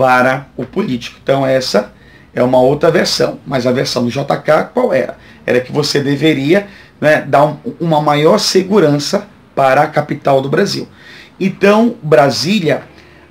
para 0.01 0.48
o 0.58 0.65
político. 0.65 1.20
Então 1.22 1.46
essa 1.46 1.93
é 2.34 2.41
uma 2.41 2.60
outra 2.60 2.89
versão, 2.89 3.38
mas 3.46 3.67
a 3.67 3.72
versão 3.72 4.03
do 4.03 4.10
JK 4.10 4.72
qual 4.74 4.91
era? 4.91 5.15
Era 5.46 5.62
que 5.62 5.72
você 5.72 6.00
deveria 6.00 6.67
né, 7.00 7.22
dar 7.22 7.46
um, 7.46 7.58
uma 7.79 8.01
maior 8.01 8.39
segurança 8.39 9.27
para 9.53 9.84
a 9.84 9.88
capital 9.88 10.41
do 10.41 10.50
Brasil. 10.50 10.88
Então 11.39 11.93
Brasília 12.01 12.81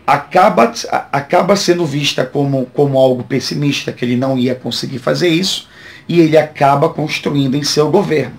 acaba, 0.06 0.72
acaba 1.10 1.56
sendo 1.56 1.84
vista 1.84 2.24
como, 2.24 2.66
como 2.66 2.96
algo 2.96 3.24
pessimista, 3.24 3.90
que 3.90 4.04
ele 4.04 4.16
não 4.16 4.38
ia 4.38 4.54
conseguir 4.54 5.00
fazer 5.00 5.28
isso, 5.28 5.68
e 6.08 6.20
ele 6.20 6.38
acaba 6.38 6.88
construindo 6.88 7.56
em 7.56 7.64
seu 7.64 7.90
governo. 7.90 8.34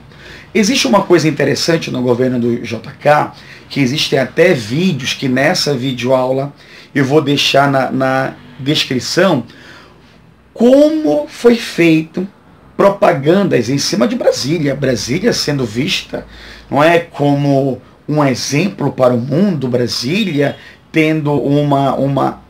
Existe 0.56 0.88
uma 0.88 1.04
coisa 1.04 1.28
interessante 1.28 1.92
no 1.92 2.02
governo 2.02 2.40
do 2.40 2.62
JK, 2.62 3.32
que 3.70 3.82
existem 3.82 4.20
até 4.20 4.54
vídeos 4.54 5.14
que 5.14 5.28
nessa 5.28 5.74
videoaula 5.74 6.54
eu 6.94 7.06
vou 7.06 7.22
deixar 7.22 7.72
na, 7.72 7.92
na 7.92 8.34
descrição 8.60 9.44
como 10.54 11.28
foi 11.28 11.56
feito 11.56 12.28
propagandas 12.76 13.70
em 13.70 13.78
cima 13.78 14.08
de 14.08 14.16
Brasília. 14.16 14.76
Brasília 14.76 15.34
sendo 15.34 15.66
vista 15.66 16.26
não 16.70 16.84
é 16.84 17.00
como 17.00 17.82
um 18.08 18.24
exemplo 18.26 18.92
para 18.92 19.14
o 19.14 19.18
mundo, 19.18 19.68
Brasília 19.68 20.58
tendo 20.92 21.34
uma, 21.34 21.96
uma 21.96 22.42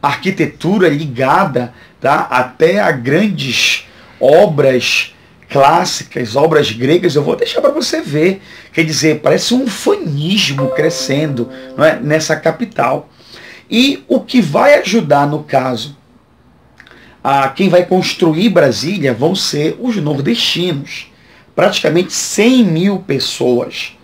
arquitetura 0.00 0.88
ligada 0.88 1.74
tá, 2.00 2.28
até 2.30 2.80
a 2.80 2.92
grandes 2.92 3.86
obras 4.20 5.12
clássicas, 5.48 6.36
obras 6.36 6.70
gregas, 6.70 7.14
eu 7.14 7.22
vou 7.22 7.36
deixar 7.36 7.60
para 7.60 7.70
você 7.70 8.00
ver. 8.00 8.40
Quer 8.72 8.84
dizer, 8.84 9.20
parece 9.20 9.54
um 9.54 9.66
fanismo 9.66 10.68
crescendo 10.68 11.48
não 11.76 11.84
é, 11.84 11.98
nessa 12.00 12.36
capital. 12.36 13.08
E 13.70 14.04
o 14.08 14.20
que 14.20 14.40
vai 14.40 14.74
ajudar, 14.80 15.26
no 15.26 15.42
caso, 15.42 15.96
a 17.22 17.48
quem 17.48 17.68
vai 17.68 17.84
construir 17.84 18.50
Brasília 18.50 19.14
vão 19.14 19.34
ser 19.34 19.76
os 19.80 19.96
nordestinos. 19.96 21.10
Praticamente 21.56 22.12
100 22.12 22.64
mil 22.64 22.98
pessoas 22.98 23.96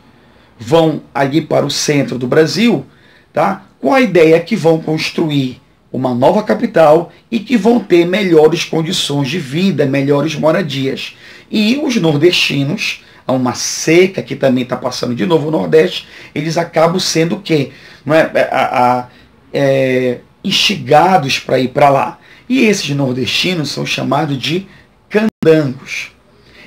vão 0.58 1.02
ali 1.14 1.40
para 1.40 1.66
o 1.66 1.70
centro 1.70 2.18
do 2.18 2.26
Brasil 2.26 2.86
tá? 3.32 3.64
com 3.80 3.94
a 3.94 4.00
ideia 4.00 4.38
que 4.40 4.54
vão 4.54 4.80
construir 4.80 5.60
uma 5.92 6.14
nova 6.14 6.42
capital 6.42 7.10
e 7.30 7.40
que 7.40 7.56
vão 7.56 7.80
ter 7.80 8.06
melhores 8.06 8.64
condições 8.64 9.28
de 9.28 9.38
vida, 9.38 9.86
melhores 9.86 10.36
moradias. 10.36 11.16
E 11.50 11.80
os 11.82 11.96
nordestinos, 11.96 13.04
há 13.26 13.32
uma 13.32 13.54
seca 13.54 14.22
que 14.22 14.36
também 14.36 14.62
está 14.62 14.76
passando 14.76 15.14
de 15.14 15.26
novo 15.26 15.48
o 15.48 15.50
Nordeste, 15.50 16.06
eles 16.32 16.56
acabam 16.56 17.00
sendo 17.00 17.36
o 17.36 17.40
quê? 17.40 17.72
Não 18.06 18.14
é, 18.14 18.30
é 18.34 18.48
a, 18.52 18.98
a, 18.98 19.06
é, 19.52 20.20
instigados 20.42 21.38
para 21.38 21.58
ir 21.58 21.68
para 21.68 21.88
lá. 21.88 22.18
E 22.48 22.64
esses 22.64 22.90
nordestinos 22.90 23.70
são 23.70 23.86
chamados 23.86 24.36
de 24.38 24.66
candangos. 25.08 26.12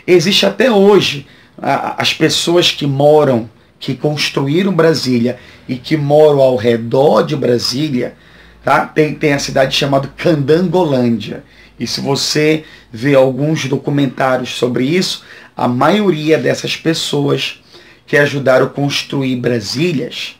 Existe 0.06 0.46
até 0.46 0.72
hoje 0.72 1.28
a, 1.62 2.02
as 2.02 2.14
pessoas 2.14 2.72
que 2.72 2.86
moram 2.86 3.50
que 3.80 3.96
construíram 3.96 4.74
Brasília 4.74 5.38
e 5.68 5.76
que 5.76 5.98
moram 5.98 6.40
ao 6.40 6.56
redor 6.56 7.24
de 7.24 7.36
Brasília, 7.36 8.16
tá? 8.64 8.86
tem, 8.86 9.14
tem 9.14 9.34
a 9.34 9.40
cidade 9.40 9.76
chamada 9.76 10.08
Candangolândia. 10.16 11.44
E 11.78 11.86
se 11.86 12.00
você 12.00 12.64
vê 12.90 13.14
alguns 13.14 13.66
documentários 13.66 14.52
sobre 14.56 14.86
isso, 14.86 15.26
a 15.56 15.68
maioria 15.68 16.38
dessas 16.38 16.78
pessoas 16.78 17.62
que 18.08 18.16
ajudaram 18.16 18.68
a 18.68 18.70
construir 18.70 19.36
Brasílias, 19.36 20.40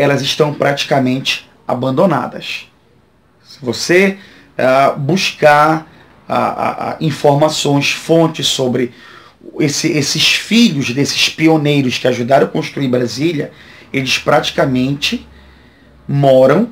elas 0.00 0.22
estão 0.22 0.52
praticamente 0.54 1.48
abandonadas. 1.66 2.66
Se 3.44 3.58
você 3.60 4.18
uh, 4.58 4.98
buscar 4.98 5.90
uh, 6.28 6.32
uh, 6.32 7.04
informações, 7.04 7.90
fontes 7.90 8.46
sobre 8.46 8.92
esse, 9.58 9.88
esses 9.88 10.34
filhos 10.34 10.90
desses 10.90 11.28
pioneiros 11.28 11.98
que 11.98 12.08
ajudaram 12.08 12.46
a 12.46 12.50
construir 12.50 12.88
Brasília, 12.88 13.52
eles 13.92 14.18
praticamente 14.18 15.26
moram 16.06 16.70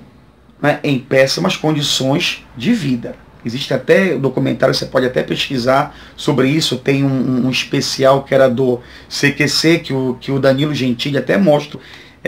né, 0.61 0.81
em 0.83 0.99
péssimas 0.99 1.57
condições 1.57 2.45
de 2.57 2.73
vida. 2.73 3.15
Existe 3.45 3.73
até 3.73 4.17
documentário, 4.17 4.75
você 4.75 4.87
pode 4.87 5.07
até 5.07 5.23
pesquisar 5.23 5.97
sobre 6.17 6.49
isso. 6.49 6.77
Tem 6.77 7.05
um, 7.05 7.47
um 7.47 7.51
especial 7.51 8.25
que 8.25 8.35
era 8.35 8.49
do 8.49 8.81
CQC, 9.09 9.79
que 9.79 9.93
o, 9.93 10.17
que 10.21 10.33
o 10.33 10.41
Danilo 10.41 10.75
Gentili 10.75 11.17
até 11.17 11.39
mostra 11.39 11.79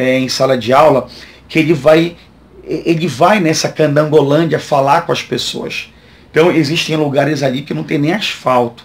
é, 0.00 0.18
em 0.18 0.28
sala 0.28 0.56
de 0.56 0.72
aula, 0.72 1.08
que 1.48 1.58
ele 1.58 1.74
vai, 1.74 2.16
ele 2.64 3.06
vai 3.06 3.40
nessa 3.40 3.68
Candangolândia 3.68 4.58
falar 4.58 5.02
com 5.02 5.12
as 5.12 5.22
pessoas. 5.22 5.92
Então 6.30 6.50
existem 6.50 6.96
lugares 6.96 7.42
ali 7.42 7.62
que 7.62 7.74
não 7.74 7.84
tem 7.84 7.98
nem 7.98 8.12
asfalto 8.12 8.84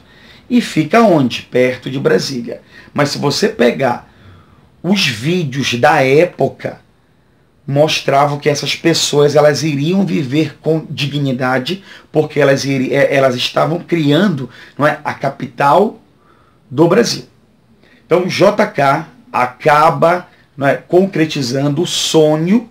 e 0.50 0.62
fica 0.62 1.02
onde? 1.02 1.44
Perto 1.44 1.90
de 1.90 2.00
Brasília. 2.00 2.62
Mas 2.94 3.10
se 3.10 3.18
você 3.18 3.50
pegar 3.50 4.10
os 4.82 5.08
vídeos 5.08 5.74
da 5.76 6.04
época, 6.04 6.80
mostravam 7.68 8.38
que 8.38 8.50
essas 8.50 8.76
pessoas 8.76 9.36
elas 9.36 9.64
iriam 9.64 10.06
viver 10.06 10.58
com 10.62 10.86
dignidade, 10.90 11.84
porque 12.12 12.40
elas, 12.40 12.66
é, 12.66 13.16
elas 13.16 13.36
estavam 13.36 13.80
criando 13.80 14.50
não 14.78 14.86
é, 14.86 15.00
a 15.04 15.14
capital 15.14 16.00
do 16.70 16.88
Brasil. 16.88 17.26
Então 18.06 18.28
JK 18.28 19.06
acaba 19.34 20.28
né, 20.58 20.76
concretizando 20.88 21.82
o 21.82 21.88
sonho 21.88 22.70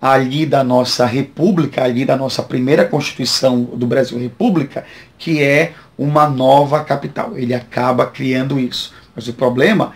ali 0.00 0.44
da 0.44 0.62
nossa 0.62 1.06
república, 1.06 1.82
ali 1.82 2.04
da 2.04 2.16
nossa 2.16 2.42
primeira 2.42 2.84
constituição 2.84 3.62
do 3.62 3.86
Brasil 3.86 4.18
República, 4.18 4.84
que 5.18 5.42
é 5.42 5.72
uma 5.96 6.28
nova 6.28 6.84
capital. 6.84 7.36
Ele 7.36 7.54
acaba 7.54 8.06
criando 8.06 8.58
isso. 8.58 8.92
Mas 9.14 9.26
o 9.28 9.32
problema 9.32 9.92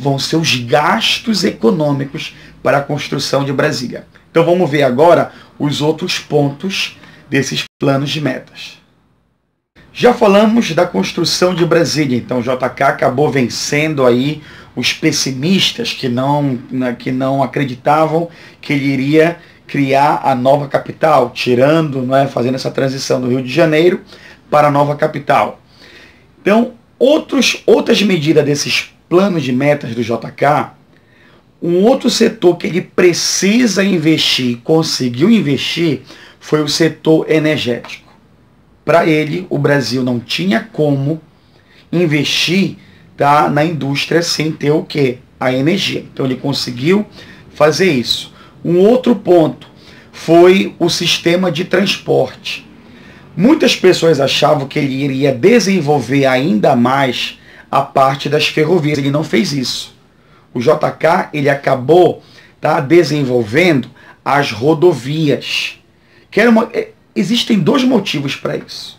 vão 0.00 0.18
ser 0.18 0.36
os 0.36 0.56
gastos 0.56 1.44
econômicos 1.44 2.34
para 2.62 2.78
a 2.78 2.82
construção 2.82 3.44
de 3.44 3.52
Brasília. 3.52 4.06
Então 4.30 4.44
vamos 4.44 4.70
ver 4.70 4.82
agora 4.82 5.32
os 5.58 5.82
outros 5.82 6.18
pontos 6.18 6.98
desses 7.28 7.64
planos 7.78 8.10
de 8.10 8.20
metas. 8.20 8.78
Já 9.92 10.14
falamos 10.14 10.72
da 10.72 10.86
construção 10.86 11.54
de 11.54 11.66
Brasília, 11.66 12.16
então 12.16 12.38
o 12.38 12.42
JK 12.42 12.84
acabou 12.84 13.30
vencendo 13.30 14.06
aí 14.06 14.42
os 14.78 14.92
pessimistas 14.92 15.92
que 15.92 16.08
não, 16.08 16.56
né, 16.70 16.94
que 16.96 17.10
não 17.10 17.42
acreditavam 17.42 18.28
que 18.60 18.72
ele 18.72 18.84
iria 18.84 19.36
criar 19.66 20.20
a 20.22 20.36
nova 20.36 20.68
capital, 20.68 21.30
tirando, 21.30 22.00
não 22.00 22.14
é, 22.14 22.28
fazendo 22.28 22.54
essa 22.54 22.70
transição 22.70 23.20
do 23.20 23.28
Rio 23.28 23.42
de 23.42 23.52
Janeiro 23.52 24.02
para 24.48 24.68
a 24.68 24.70
nova 24.70 24.94
capital. 24.94 25.60
Então, 26.40 26.74
outros, 26.96 27.60
outras 27.66 28.00
medidas 28.02 28.44
desses 28.44 28.94
planos 29.08 29.42
de 29.42 29.52
metas 29.52 29.96
do 29.96 30.04
JK, 30.04 30.70
um 31.60 31.82
outro 31.82 32.08
setor 32.08 32.56
que 32.56 32.68
ele 32.68 32.80
precisa 32.80 33.82
investir, 33.82 34.58
conseguiu 34.62 35.28
investir, 35.28 36.02
foi 36.38 36.62
o 36.62 36.68
setor 36.68 37.28
energético. 37.28 38.12
Para 38.84 39.04
ele, 39.06 39.44
o 39.50 39.58
Brasil 39.58 40.04
não 40.04 40.20
tinha 40.20 40.60
como 40.60 41.20
investir 41.90 42.76
tá, 43.18 43.50
na 43.50 43.64
indústria 43.64 44.22
sem 44.22 44.52
ter 44.52 44.70
o 44.70 44.84
que? 44.84 45.18
A 45.38 45.52
energia. 45.52 46.00
Então 46.00 46.24
ele 46.24 46.36
conseguiu 46.36 47.04
fazer 47.52 47.90
isso. 47.90 48.32
Um 48.64 48.78
outro 48.78 49.14
ponto 49.16 49.68
foi 50.12 50.74
o 50.78 50.88
sistema 50.88 51.50
de 51.50 51.64
transporte. 51.64 52.66
Muitas 53.36 53.76
pessoas 53.76 54.20
achavam 54.20 54.66
que 54.66 54.78
ele 54.78 54.94
iria 54.94 55.32
desenvolver 55.32 56.26
ainda 56.26 56.74
mais 56.74 57.38
a 57.70 57.82
parte 57.82 58.28
das 58.28 58.46
ferrovias. 58.46 58.98
Ele 58.98 59.10
não 59.10 59.24
fez 59.24 59.52
isso. 59.52 59.96
O 60.54 60.60
JK 60.60 61.28
ele 61.32 61.48
acabou 61.48 62.22
tá, 62.60 62.80
desenvolvendo 62.80 63.90
as 64.24 64.52
rodovias. 64.52 65.78
Que 66.30 66.46
uma, 66.46 66.68
é, 66.72 66.90
existem 67.14 67.58
dois 67.58 67.82
motivos 67.82 68.36
para 68.36 68.56
isso. 68.56 68.98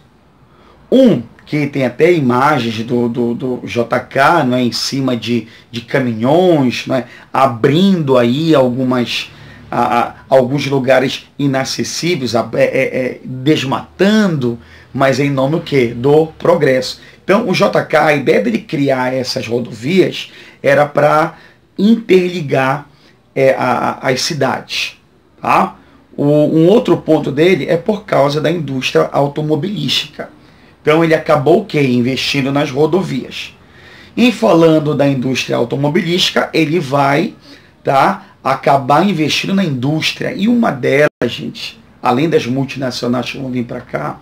Um, 0.91 1.21
que 1.49 1.65
tem 1.65 1.83
até 1.83 2.13
imagens 2.13 2.83
do, 2.83 3.09
do, 3.09 3.33
do 3.33 3.61
JK 3.65 4.45
não 4.45 4.55
é, 4.55 4.61
em 4.61 4.71
cima 4.71 5.17
de, 5.17 5.47
de 5.71 5.81
caminhões, 5.81 6.85
não 6.85 6.95
é, 6.95 7.07
abrindo 7.33 8.19
aí 8.19 8.53
algumas, 8.53 9.31
a, 9.71 9.99
a, 9.99 10.15
alguns 10.29 10.67
lugares 10.67 11.27
inacessíveis, 11.39 12.35
a, 12.35 12.47
é, 12.53 12.63
é, 12.63 12.83
é 12.83 13.19
desmatando, 13.25 14.59
mas 14.93 15.19
em 15.19 15.31
nome 15.31 15.55
o 15.55 15.61
quê? 15.61 15.87
Do 15.87 16.27
progresso. 16.27 17.01
Então 17.23 17.49
o 17.49 17.51
JK, 17.51 17.95
a 17.95 18.13
ideia 18.13 18.43
dele 18.43 18.59
criar 18.59 19.11
essas 19.11 19.47
rodovias 19.47 20.31
era 20.61 20.85
para 20.85 21.35
interligar 21.79 22.87
é, 23.33 23.55
as 23.57 24.21
cidades. 24.21 24.99
Tá? 25.41 25.77
O, 26.15 26.25
um 26.25 26.67
outro 26.67 26.95
ponto 26.97 27.31
dele 27.31 27.65
é 27.67 27.75
por 27.75 28.05
causa 28.05 28.39
da 28.39 28.51
indústria 28.51 29.09
automobilística. 29.11 30.29
Então 30.81 31.03
ele 31.03 31.13
acabou 31.13 31.61
o 31.61 31.65
quê? 31.65 31.81
Investindo 31.81 32.51
nas 32.51 32.71
rodovias. 32.71 33.53
E 34.15 34.31
falando 34.31 34.95
da 34.95 35.07
indústria 35.07 35.55
automobilística, 35.55 36.49
ele 36.53 36.79
vai 36.79 37.33
tá, 37.83 38.35
acabar 38.43 39.07
investindo 39.07 39.53
na 39.53 39.63
indústria. 39.63 40.33
E 40.33 40.47
uma 40.47 40.71
delas, 40.71 41.09
gente, 41.25 41.79
além 42.01 42.29
das 42.29 42.45
multinacionais 42.45 43.31
que 43.31 43.37
vão 43.37 43.51
vir 43.51 43.65
para 43.65 43.81
cá, 43.81 44.19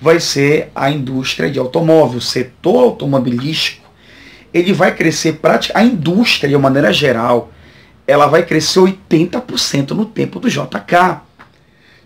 vai 0.00 0.20
ser 0.20 0.70
a 0.74 0.90
indústria 0.90 1.50
de 1.50 1.58
automóvel, 1.58 2.18
o 2.18 2.22
setor 2.22 2.84
automobilístico. 2.84 3.86
Ele 4.52 4.72
vai 4.72 4.94
crescer 4.94 5.34
praticamente, 5.34 5.88
a 5.88 5.94
indústria, 5.94 6.48
de 6.48 6.56
uma 6.56 6.68
maneira 6.68 6.92
geral, 6.92 7.50
ela 8.06 8.26
vai 8.26 8.42
crescer 8.42 8.80
80% 8.80 9.90
no 9.90 10.06
tempo 10.06 10.40
do 10.40 10.48
JK. 10.48 11.20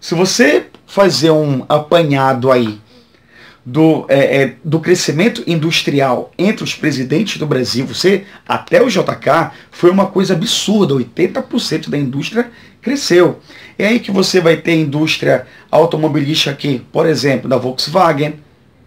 Se 0.01 0.15
você 0.15 0.67
fazer 0.87 1.31
um 1.31 1.65
apanhado 1.69 2.51
aí 2.51 2.81
do, 3.65 4.05
é, 4.09 4.43
é, 4.43 4.57
do 4.65 4.81
crescimento 4.81 5.43
industrial 5.47 6.33
entre 6.37 6.65
os 6.65 6.75
presidentes 6.75 7.39
do 7.39 7.47
Brasil, 7.47 7.87
você 7.87 8.25
até 8.47 8.83
o 8.83 8.89
JK, 8.89 9.53
foi 9.71 9.91
uma 9.91 10.07
coisa 10.07 10.35
absurda. 10.35 10.95
80% 10.95 11.89
da 11.89 11.97
indústria 11.97 12.51
cresceu. 12.81 13.41
É 13.79 13.87
aí 13.87 14.01
que 14.01 14.11
você 14.11 14.41
vai 14.41 14.57
ter 14.57 14.75
indústria 14.75 15.47
automobilística 15.71 16.51
aqui, 16.51 16.85
por 16.93 17.07
exemplo, 17.07 17.49
da 17.49 17.57
Volkswagen, 17.57 18.35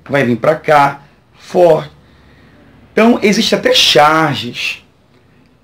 vai 0.07 0.25
vir 0.25 0.37
para 0.37 0.55
cá, 0.55 1.03
Ford. 1.37 1.89
Então, 2.91 3.19
existe 3.21 3.55
até 3.55 3.73
charges 3.73 4.83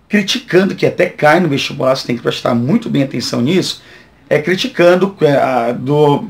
criticando, 0.07 0.75
que 0.75 0.85
até 0.85 1.05
cai 1.05 1.39
no 1.39 1.47
vestibular, 1.47 1.95
você 1.95 2.05
tem 2.05 2.17
que 2.17 2.21
prestar 2.21 2.53
muito 2.53 2.89
bem 2.89 3.03
atenção 3.03 3.41
nisso, 3.41 3.81
é 4.29 4.41
criticando 4.41 5.15
é, 5.21 5.73
do 5.73 6.25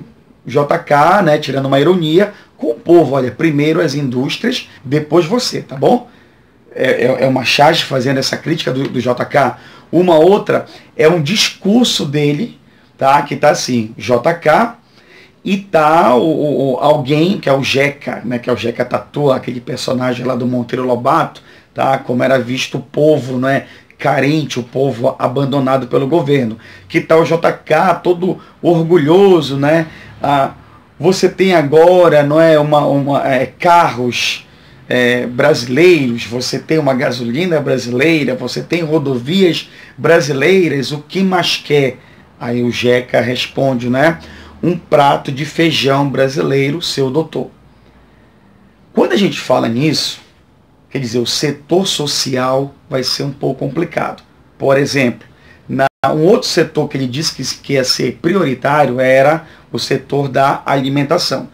JK, 0.45 1.23
né, 1.23 1.37
tirando 1.39 1.65
uma 1.65 1.79
ironia, 1.79 2.33
com 2.61 2.67
o 2.67 2.75
povo. 2.75 3.15
Olha, 3.15 3.31
primeiro 3.31 3.81
as 3.81 3.95
indústrias, 3.95 4.69
depois 4.85 5.25
você, 5.25 5.63
tá 5.63 5.75
bom? 5.75 6.07
É, 6.73 7.05
é, 7.05 7.23
é 7.23 7.27
uma 7.27 7.43
charge 7.43 7.83
fazendo 7.83 8.19
essa 8.19 8.37
crítica 8.37 8.71
do, 8.71 8.87
do, 8.87 9.01
JK. 9.01 9.55
Uma 9.91 10.17
outra 10.17 10.67
é 10.95 11.09
um 11.09 11.21
discurso 11.21 12.05
dele, 12.05 12.59
tá? 12.97 13.19
Que 13.23 13.35
tá 13.35 13.49
assim, 13.49 13.93
JK 13.97 14.79
e 15.43 15.57
tá 15.57 16.15
o, 16.15 16.75
o 16.75 16.77
alguém 16.77 17.39
que 17.39 17.49
é 17.49 17.53
o 17.53 17.63
Jeca, 17.63 18.21
né? 18.23 18.37
Que 18.37 18.49
é 18.49 18.53
o 18.53 18.57
Jeca 18.57 18.85
Tatu, 18.85 19.31
aquele 19.31 19.59
personagem 19.59 20.23
lá 20.23 20.35
do 20.35 20.45
Monteiro 20.45 20.85
Lobato, 20.85 21.41
tá? 21.73 21.97
Como 21.97 22.23
era 22.23 22.37
visto 22.39 22.77
o 22.77 22.81
povo, 22.81 23.39
né? 23.39 23.65
carente, 23.97 24.59
o 24.59 24.63
povo 24.63 25.15
abandonado 25.19 25.85
pelo 25.85 26.07
governo. 26.07 26.57
Que 26.89 26.99
tá 26.99 27.15
o 27.17 27.23
JK 27.23 28.01
todo 28.03 28.39
orgulhoso, 28.59 29.57
né? 29.57 29.85
Ah, 30.21 30.53
você 31.01 31.27
tem 31.27 31.55
agora, 31.55 32.21
não 32.21 32.39
é, 32.39 32.59
uma, 32.59 32.85
uma 32.85 33.27
é, 33.27 33.47
carros 33.47 34.47
é, 34.87 35.25
brasileiros, 35.25 36.25
você 36.25 36.59
tem 36.59 36.77
uma 36.77 36.93
gasolina 36.93 37.59
brasileira, 37.59 38.35
você 38.35 38.61
tem 38.61 38.83
rodovias 38.83 39.67
brasileiras, 39.97 40.91
o 40.91 40.99
que 40.99 41.23
mais 41.23 41.57
quer? 41.57 41.97
Aí 42.39 42.61
o 42.61 42.69
Jeca 42.69 43.19
responde, 43.19 43.89
né? 43.89 44.19
Um 44.61 44.77
prato 44.77 45.31
de 45.31 45.43
feijão 45.43 46.07
brasileiro, 46.07 46.83
seu 46.83 47.09
doutor. 47.09 47.49
Quando 48.93 49.13
a 49.13 49.17
gente 49.17 49.39
fala 49.39 49.67
nisso, 49.67 50.21
quer 50.87 50.99
dizer, 50.99 51.17
o 51.17 51.25
setor 51.25 51.87
social 51.87 52.75
vai 52.87 53.01
ser 53.01 53.23
um 53.23 53.31
pouco 53.31 53.65
complicado. 53.65 54.21
Por 54.55 54.77
exemplo, 54.77 55.27
um 56.09 56.25
outro 56.25 56.47
setor 56.49 56.87
que 56.87 56.97
ele 56.97 57.05
disse 57.05 57.35
que, 57.35 57.61
que 57.61 57.73
ia 57.73 57.83
ser 57.83 58.17
prioritário 58.19 58.99
era 58.99 59.45
o 59.71 59.77
setor 59.77 60.27
da 60.29 60.63
alimentação. 60.65 61.47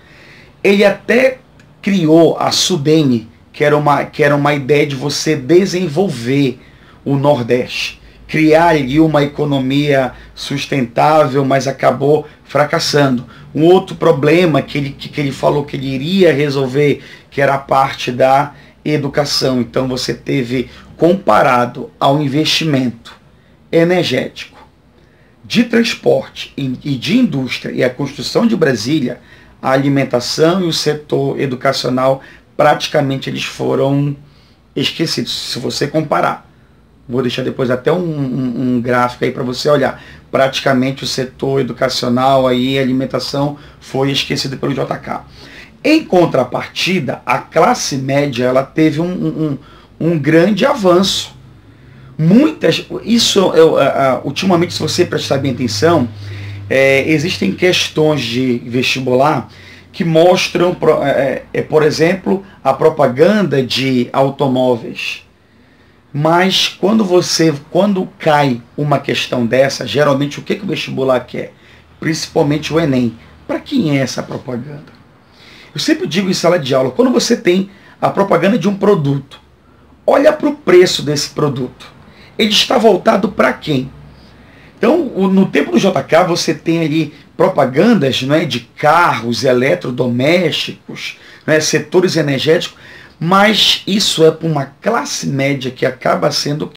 Ele 0.64 0.86
até 0.86 1.40
criou 1.82 2.38
a 2.40 2.50
Sudene, 2.50 3.28
que 3.52 3.62
era 3.62 3.76
uma, 3.76 4.06
que 4.06 4.24
era 4.24 4.34
uma 4.34 4.54
ideia 4.54 4.88
de 4.88 4.96
você 4.96 5.36
desenvolver 5.36 6.62
o 7.04 7.18
Nordeste, 7.18 8.02
criar 8.26 8.70
ali 8.70 9.02
uma 9.02 9.22
economia 9.22 10.14
sustentável, 10.34 11.44
mas 11.44 11.68
acabou 11.68 12.26
fracassando. 12.46 13.26
Um 13.54 13.66
outro 13.66 13.98
problema 13.98 14.62
que 14.62 14.78
ele, 14.78 14.92
que 14.92 15.20
ele 15.20 15.34
falou 15.34 15.66
que 15.66 15.76
ele 15.76 15.88
iria 15.88 16.32
resolver, 16.32 17.04
que 17.30 17.42
era 17.42 17.56
a 17.56 17.60
parte 17.60 18.14
da 18.14 18.54
educação. 18.86 19.60
Então 19.60 19.90
você 19.90 20.14
teve 20.14 20.70
comparado 20.96 21.92
ao 22.00 22.22
investimento 22.22 23.17
energético 23.78 24.58
de 25.44 25.64
transporte 25.64 26.54
e 26.58 26.68
de 26.68 27.18
indústria 27.18 27.72
e 27.72 27.82
a 27.82 27.90
construção 27.90 28.46
de 28.46 28.56
Brasília, 28.56 29.22
a 29.62 29.72
alimentação 29.72 30.62
e 30.62 30.68
o 30.68 30.74
setor 30.74 31.40
educacional 31.40 32.22
praticamente 32.58 33.30
eles 33.30 33.46
foram 33.46 34.16
esquecidos. 34.76 35.52
Se 35.52 35.60
você 35.60 35.88
comparar, 35.88 36.50
vou 37.08 37.22
deixar 37.22 37.44
depois 37.44 37.72
até 37.72 37.92
um, 37.92 37.98
um, 37.98 38.76
um 38.76 38.82
gráfico 38.82 39.24
aí 39.24 39.32
para 39.32 39.44
você 39.44 39.70
olhar. 39.70 40.04
Praticamente 40.30 41.06
o 41.06 41.08
setor 41.08 41.62
educacional 41.62 42.46
aí, 42.46 42.78
alimentação 42.78 43.58
foi 43.80 44.12
esquecido 44.12 44.58
pelo 44.58 44.74
JK. 44.74 45.22
Em 45.82 46.04
contrapartida, 46.04 47.22
a 47.26 47.38
classe 47.38 47.96
média 47.96 48.44
ela 48.44 48.64
teve 48.64 49.00
um, 49.00 49.06
um, 49.06 49.58
um 50.00 50.20
grande 50.20 50.66
avanço 50.66 51.37
Muitas, 52.18 52.86
isso 53.04 53.52
eu, 53.54 53.76
uh, 53.76 54.22
ultimamente, 54.24 54.74
se 54.74 54.80
você 54.80 55.06
prestar 55.06 55.38
bem 55.38 55.52
atenção, 55.52 56.10
é, 56.70 57.08
existem 57.10 57.52
questões 57.54 58.22
de 58.22 58.58
vestibular 58.66 59.50
que 59.92 60.04
mostram, 60.04 60.76
é, 61.04 61.44
é, 61.54 61.62
por 61.62 61.84
exemplo, 61.84 62.44
a 62.64 62.74
propaganda 62.74 63.64
de 63.64 64.10
automóveis. 64.12 65.26
Mas 66.14 66.68
quando 66.68 67.04
você, 67.04 67.54
quando 67.72 68.08
cai 68.20 68.62
uma 68.76 69.00
questão 69.00 69.46
dessa, 69.46 69.86
geralmente 69.86 70.40
o 70.40 70.44
que, 70.44 70.56
que 70.56 70.64
o 70.64 70.68
vestibular 70.68 71.20
quer? 71.22 71.54
Principalmente 72.00 72.74
o 72.74 72.80
Enem. 72.80 73.18
Para 73.48 73.60
quem 73.60 73.98
é 73.98 74.02
essa 74.02 74.22
propaganda? 74.22 74.92
Eu 75.74 75.80
sempre 75.80 76.08
digo 76.08 76.30
em 76.30 76.34
sala 76.34 76.58
de 76.58 76.74
aula, 76.74 76.92
quando 76.92 77.12
você 77.12 77.38
tem 77.38 77.70
a 78.02 78.10
propaganda 78.10 78.58
de 78.58 78.68
um 78.68 78.76
produto, 78.76 79.40
olha 80.06 80.34
para 80.34 80.50
o 80.50 80.56
preço 80.56 81.02
desse 81.02 81.30
produto. 81.30 81.97
Ele 82.38 82.52
está 82.52 82.78
voltado 82.78 83.30
para 83.30 83.54
quem? 83.54 83.92
Então, 84.78 85.06
no 85.30 85.48
tempo 85.48 85.72
do 85.72 85.80
JK, 85.80 86.28
você 86.28 86.54
tem 86.54 86.82
ali 86.84 87.14
propagandas 87.36 88.22
não 88.22 88.36
é, 88.36 88.46
de 88.46 88.62
carros 88.62 89.44
eletrodomésticos, 89.44 91.18
é, 91.46 91.60
setores 91.60 92.16
energéticos, 92.16 92.78
mas 93.20 93.84
isso 93.88 94.24
é 94.24 94.32
para 94.32 94.48
uma 94.48 94.66
classe 94.82 95.28
média 95.28 95.72
que 95.72 95.86
acaba 95.86 96.32
sendo 96.32 96.72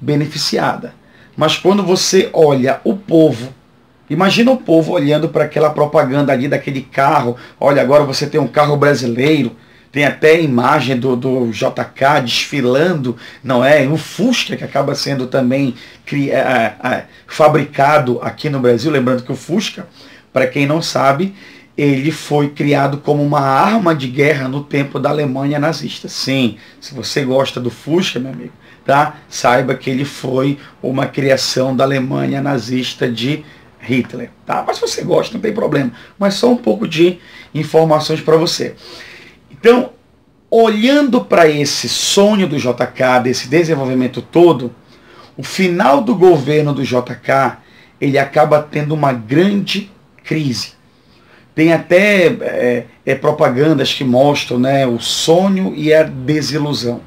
beneficiada. 0.00 0.94
Mas 1.36 1.58
quando 1.58 1.82
você 1.82 2.30
olha 2.32 2.80
o 2.82 2.96
povo, 2.96 3.52
imagina 4.08 4.50
o 4.50 4.56
povo 4.56 4.92
olhando 4.92 5.28
para 5.28 5.44
aquela 5.44 5.68
propaganda 5.68 6.32
ali 6.32 6.48
daquele 6.48 6.80
carro, 6.80 7.36
olha, 7.60 7.82
agora 7.82 8.04
você 8.04 8.26
tem 8.26 8.40
um 8.40 8.48
carro 8.48 8.76
brasileiro, 8.76 9.54
tem 9.96 10.04
até 10.04 10.38
imagem 10.38 11.00
do, 11.00 11.16
do 11.16 11.50
JK 11.50 12.20
desfilando, 12.22 13.16
não 13.42 13.64
é? 13.64 13.88
O 13.88 13.96
Fusca, 13.96 14.54
que 14.54 14.62
acaba 14.62 14.94
sendo 14.94 15.26
também 15.26 15.74
cri, 16.04 16.30
é, 16.30 16.74
é, 16.84 17.04
fabricado 17.26 18.20
aqui 18.20 18.50
no 18.50 18.60
Brasil. 18.60 18.90
Lembrando 18.90 19.22
que 19.22 19.32
o 19.32 19.34
Fusca, 19.34 19.88
para 20.34 20.46
quem 20.46 20.66
não 20.66 20.82
sabe, 20.82 21.34
ele 21.78 22.10
foi 22.10 22.50
criado 22.50 22.98
como 22.98 23.22
uma 23.22 23.40
arma 23.40 23.94
de 23.94 24.06
guerra 24.06 24.48
no 24.48 24.62
tempo 24.62 24.98
da 24.98 25.08
Alemanha 25.08 25.58
nazista. 25.58 26.08
Sim, 26.08 26.58
se 26.78 26.94
você 26.94 27.24
gosta 27.24 27.58
do 27.58 27.70
Fusca, 27.70 28.20
meu 28.20 28.32
amigo, 28.32 28.52
tá? 28.84 29.14
Saiba 29.30 29.74
que 29.74 29.88
ele 29.88 30.04
foi 30.04 30.58
uma 30.82 31.06
criação 31.06 31.74
da 31.74 31.84
Alemanha 31.84 32.42
nazista 32.42 33.10
de 33.10 33.42
Hitler, 33.80 34.28
tá? 34.44 34.62
Mas 34.66 34.76
se 34.76 34.82
você 34.82 35.02
gosta, 35.02 35.32
não 35.32 35.40
tem 35.40 35.54
problema. 35.54 35.90
Mas 36.18 36.34
só 36.34 36.52
um 36.52 36.56
pouco 36.58 36.86
de 36.86 37.18
informações 37.54 38.20
para 38.20 38.36
você. 38.36 38.74
Então, 39.50 39.90
olhando 40.50 41.24
para 41.24 41.48
esse 41.48 41.88
sonho 41.88 42.46
do 42.46 42.56
JK, 42.56 43.22
desse 43.22 43.48
desenvolvimento 43.48 44.22
todo, 44.22 44.72
o 45.36 45.42
final 45.42 46.02
do 46.02 46.14
governo 46.14 46.72
do 46.72 46.82
JK, 46.82 47.58
ele 48.00 48.18
acaba 48.18 48.62
tendo 48.62 48.94
uma 48.94 49.12
grande 49.12 49.90
crise. 50.24 50.72
Tem 51.54 51.72
até 51.72 52.26
é, 52.26 52.86
é, 53.04 53.14
propagandas 53.14 53.92
que 53.92 54.04
mostram 54.04 54.58
né, 54.58 54.86
o 54.86 54.98
sonho 54.98 55.72
e 55.74 55.92
a 55.92 56.02
desilusão. 56.02 57.00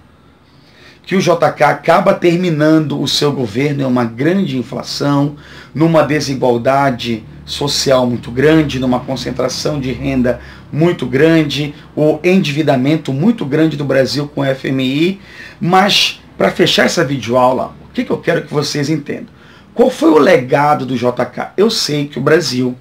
Que 1.04 1.16
o 1.16 1.22
JK 1.22 1.64
acaba 1.64 2.14
terminando 2.14 3.00
o 3.00 3.08
seu 3.08 3.32
governo 3.32 3.82
em 3.82 3.86
uma 3.86 4.06
grande 4.06 4.58
inflação, 4.58 5.36
numa 5.74 6.04
desigualdade 6.04 7.24
social 7.46 8.06
muito 8.06 8.30
grande, 8.32 8.80
numa 8.80 9.00
concentração 9.00 9.80
de 9.80 9.92
renda 9.92 10.40
muito 10.72 11.06
grande, 11.06 11.74
o 11.96 12.20
endividamento 12.24 13.12
muito 13.12 13.46
grande 13.46 13.76
do 13.76 13.86
Brasil 13.86 14.28
com 14.28 14.42
o 14.42 14.56
FMI. 14.56 15.20
Mas, 15.60 16.22
para 16.38 16.52
fechar 16.52 16.86
essa 16.86 17.04
videoaula, 17.04 17.76
o 17.90 17.94
que, 17.94 18.04
que 18.04 18.12
eu 18.12 18.18
quero 18.18 18.44
que 18.44 18.54
vocês 18.54 18.90
entendam? 18.90 19.34
Qual 19.74 19.90
foi 19.90 20.10
o 20.10 20.18
legado 20.18 20.86
do 20.86 20.96
JK? 20.96 21.54
Eu 21.56 21.70
sei 21.70 22.08
que 22.08 22.20
o 22.20 22.22
Brasil, 22.22 22.76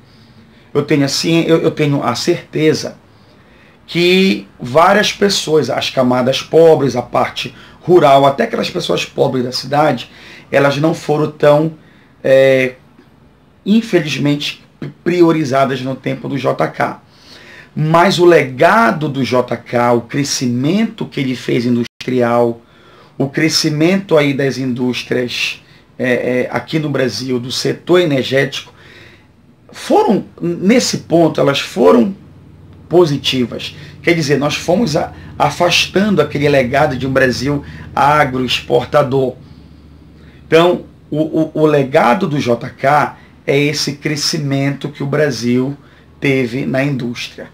eu 0.75 0.83
tenho 0.83 1.05
assim, 1.05 1.45
eu, 1.45 1.59
eu 1.59 1.71
tenho 1.71 2.03
a 2.03 2.15
certeza 2.15 2.97
que 3.87 4.47
várias 4.61 5.13
pessoas, 5.13 5.71
as 5.71 5.91
camadas 5.91 6.43
pobres, 6.43 6.95
a 6.95 7.03
parte 7.03 7.55
rural, 7.81 8.27
até 8.27 8.45
aquelas 8.45 8.69
pessoas 8.69 9.05
pobres 9.05 9.45
da 9.45 9.53
cidade, 9.53 10.11
elas 10.53 10.77
não 10.77 10.93
foram 10.93 11.31
tão 11.31 11.73
é, 12.23 12.75
infelizmente, 13.65 14.65
priorizadas 15.03 15.81
no 15.81 15.95
tempo 15.95 16.29
do 16.29 16.37
JK. 16.37 16.97
Mas 17.75 18.19
o 18.19 18.25
legado 18.25 19.09
do 19.09 19.23
JK, 19.23 19.95
o 19.97 20.01
crescimento 20.03 21.07
que 21.07 21.21
ele 21.21 21.37
fez 21.37 21.65
industrial, 21.65 22.61
o 23.17 23.29
crescimento 23.29 24.17
aí 24.17 24.33
das 24.33 24.59
indústrias 24.59 25.63
é, 25.99 26.13
é, 26.13 26.49
aqui 26.51 26.79
no 26.79 26.89
Brasil, 26.89 27.39
do 27.39 27.51
setor 27.51 28.01
energético, 28.01 28.73
foram, 29.71 30.25
nesse 30.41 30.99
ponto, 30.99 31.41
elas 31.41 31.61
foram 31.61 32.15
positivas. 32.89 33.75
Quer 34.03 34.15
dizer, 34.15 34.39
nós 34.39 34.55
fomos 34.55 34.97
a, 34.97 35.13
afastando 35.39 36.23
aquele 36.23 36.49
legado 36.49 36.97
de 36.97 37.07
um 37.07 37.13
Brasil 37.13 37.65
agroexportador. 37.95 39.37
Então, 40.47 40.85
o, 41.11 41.21
o, 41.21 41.63
o 41.63 41.67
legado 41.67 42.27
do 42.27 42.39
JK 42.39 43.17
é 43.47 43.59
esse 43.59 43.95
crescimento 43.95 44.89
que 44.89 45.03
o 45.03 45.07
Brasil 45.07 45.77
teve 46.21 46.65
na 46.65 46.83
indústria. 46.83 47.49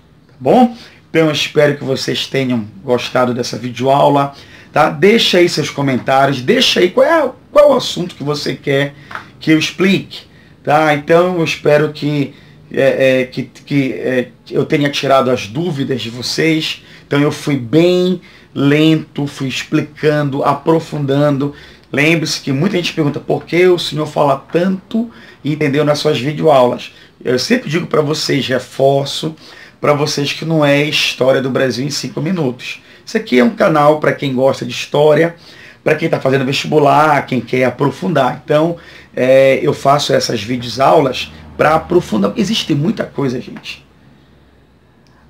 Bom? 0.45 0.77
Então 1.09 1.29
eu 1.29 1.33
espero 1.33 1.75
que 1.79 1.85
vocês 1.85 2.27
tenham 2.27 2.67
gostado 2.85 3.33
dessa 3.33 3.57
videoaula. 3.57 4.35
Tá? 4.71 4.91
Deixa 4.91 5.39
aí 5.39 5.49
seus 5.49 5.71
comentários, 5.71 6.43
deixa 6.43 6.81
aí 6.81 6.91
qual 6.91 7.07
é, 7.07 7.31
qual 7.51 7.71
é 7.71 7.73
o 7.73 7.77
assunto 7.79 8.15
que 8.15 8.23
você 8.23 8.55
quer 8.55 8.93
que 9.41 9.51
eu 9.51 9.59
explique. 9.59 10.25
Tá? 10.63 10.93
Então 10.93 11.39
eu 11.39 11.45
espero 11.45 11.95
que, 11.95 12.35
é, 12.71 13.23
é, 13.23 13.25
que, 13.25 13.45
que 13.45 13.93
é, 13.95 14.29
eu 14.51 14.67
tenha 14.67 14.91
tirado 14.91 15.31
as 15.31 15.47
dúvidas 15.47 16.03
de 16.03 16.11
vocês. 16.11 16.85
Então 17.07 17.19
eu 17.19 17.33
fui 17.33 17.57
bem 17.57 18.21
lento, 18.55 19.27
fui 19.27 19.49
explicando, 19.49 20.45
aprofundando. 20.45 21.55
Lembre-se 21.91 22.43
que 22.43 22.53
muita 22.53 22.77
gente 22.77 22.93
pergunta 22.93 23.19
por 23.19 23.47
que 23.47 23.67
o 23.67 23.79
senhor 23.79 24.05
fala 24.05 24.37
tanto, 24.53 25.11
entendeu, 25.43 25.87
nas 25.87 26.01
suas 26.01 26.21
videoaulas. 26.21 26.93
Eu 27.25 27.39
sempre 27.39 27.71
digo 27.71 27.87
para 27.87 28.03
vocês, 28.03 28.47
reforço, 28.47 29.35
para 29.85 29.93
vocês 29.93 30.33
que 30.33 30.47
não 30.47 30.65
é 30.65 30.83
história 30.83 31.43
do 31.43 31.51
Brasil 31.51 31.85
em 31.85 31.91
cinco 31.91 32.23
minutos. 32.23 32.81
Isso 33.05 33.19
aqui 33.19 33.39
é 33.39 33.45
um 33.45 33.51
canal 33.51 34.01
para 34.01 34.15
quem 34.15 34.33
gosta 34.33 34.65
de 34.65 34.73
história, 34.73 35.37
para 35.85 35.95
quem 35.95 36.07
está 36.07 36.19
fazendo 36.19 36.43
vestibular, 36.47 37.27
quem 37.27 37.39
quer 37.39 37.65
aprofundar. 37.65 38.41
Então, 38.43 38.79
é, 39.15 39.61
eu 39.63 39.75
faço 39.75 40.15
essas 40.15 40.43
videoaulas 40.43 41.31
para 41.55 41.75
aprofundar. 41.75 42.33
Existe 42.35 42.75
muita 42.75 43.05
coisa, 43.05 43.39
gente. 43.43 43.87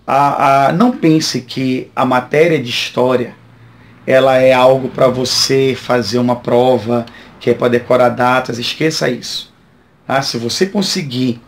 A, 0.06 0.68
a, 0.68 0.72
não 0.72 0.92
pense 0.92 1.40
que 1.40 1.90
a 1.96 2.04
matéria 2.04 2.62
de 2.62 2.70
história 2.70 3.34
ela 4.06 4.36
é 4.36 4.52
algo 4.52 4.88
para 4.88 5.08
você 5.08 5.76
fazer 5.76 6.18
uma 6.18 6.36
prova, 6.36 7.04
que 7.40 7.50
é 7.50 7.54
para 7.54 7.66
decorar 7.66 8.10
datas, 8.10 8.60
esqueça 8.60 9.10
isso. 9.10 9.52
Ah, 10.06 10.22
se 10.22 10.38
você 10.38 10.64
conseguir 10.64 11.40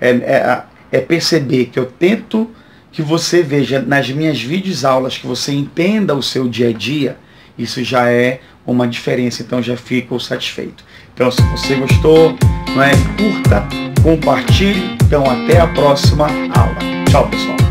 é, 0.00 0.10
é, 0.10 0.62
é, 0.90 1.00
perceber 1.00 1.66
que 1.66 1.78
eu 1.78 1.86
tento 1.86 2.50
que 2.92 3.02
você 3.02 3.42
veja 3.42 3.80
nas 3.80 4.08
minhas 4.08 4.40
vídeos 4.40 4.84
aulas, 4.84 5.18
que 5.18 5.26
você 5.26 5.52
entenda 5.52 6.14
o 6.14 6.22
seu 6.22 6.48
dia 6.48 6.70
a 6.70 6.72
dia, 6.72 7.18
isso 7.58 7.84
já 7.84 8.10
é 8.10 8.40
uma 8.66 8.88
diferença, 8.88 9.42
então 9.42 9.62
já 9.62 9.76
fico 9.76 10.18
satisfeito. 10.18 10.84
Então 11.14 11.30
se 11.30 11.42
você 11.42 11.74
gostou, 11.74 12.36
não 12.74 12.82
é, 12.82 12.90
curta, 13.18 13.66
compartilhe, 14.02 14.96
então 15.04 15.24
até 15.24 15.60
a 15.60 15.66
próxima 15.66 16.26
aula. 16.26 16.76
Tchau 17.10 17.28
pessoal. 17.28 17.65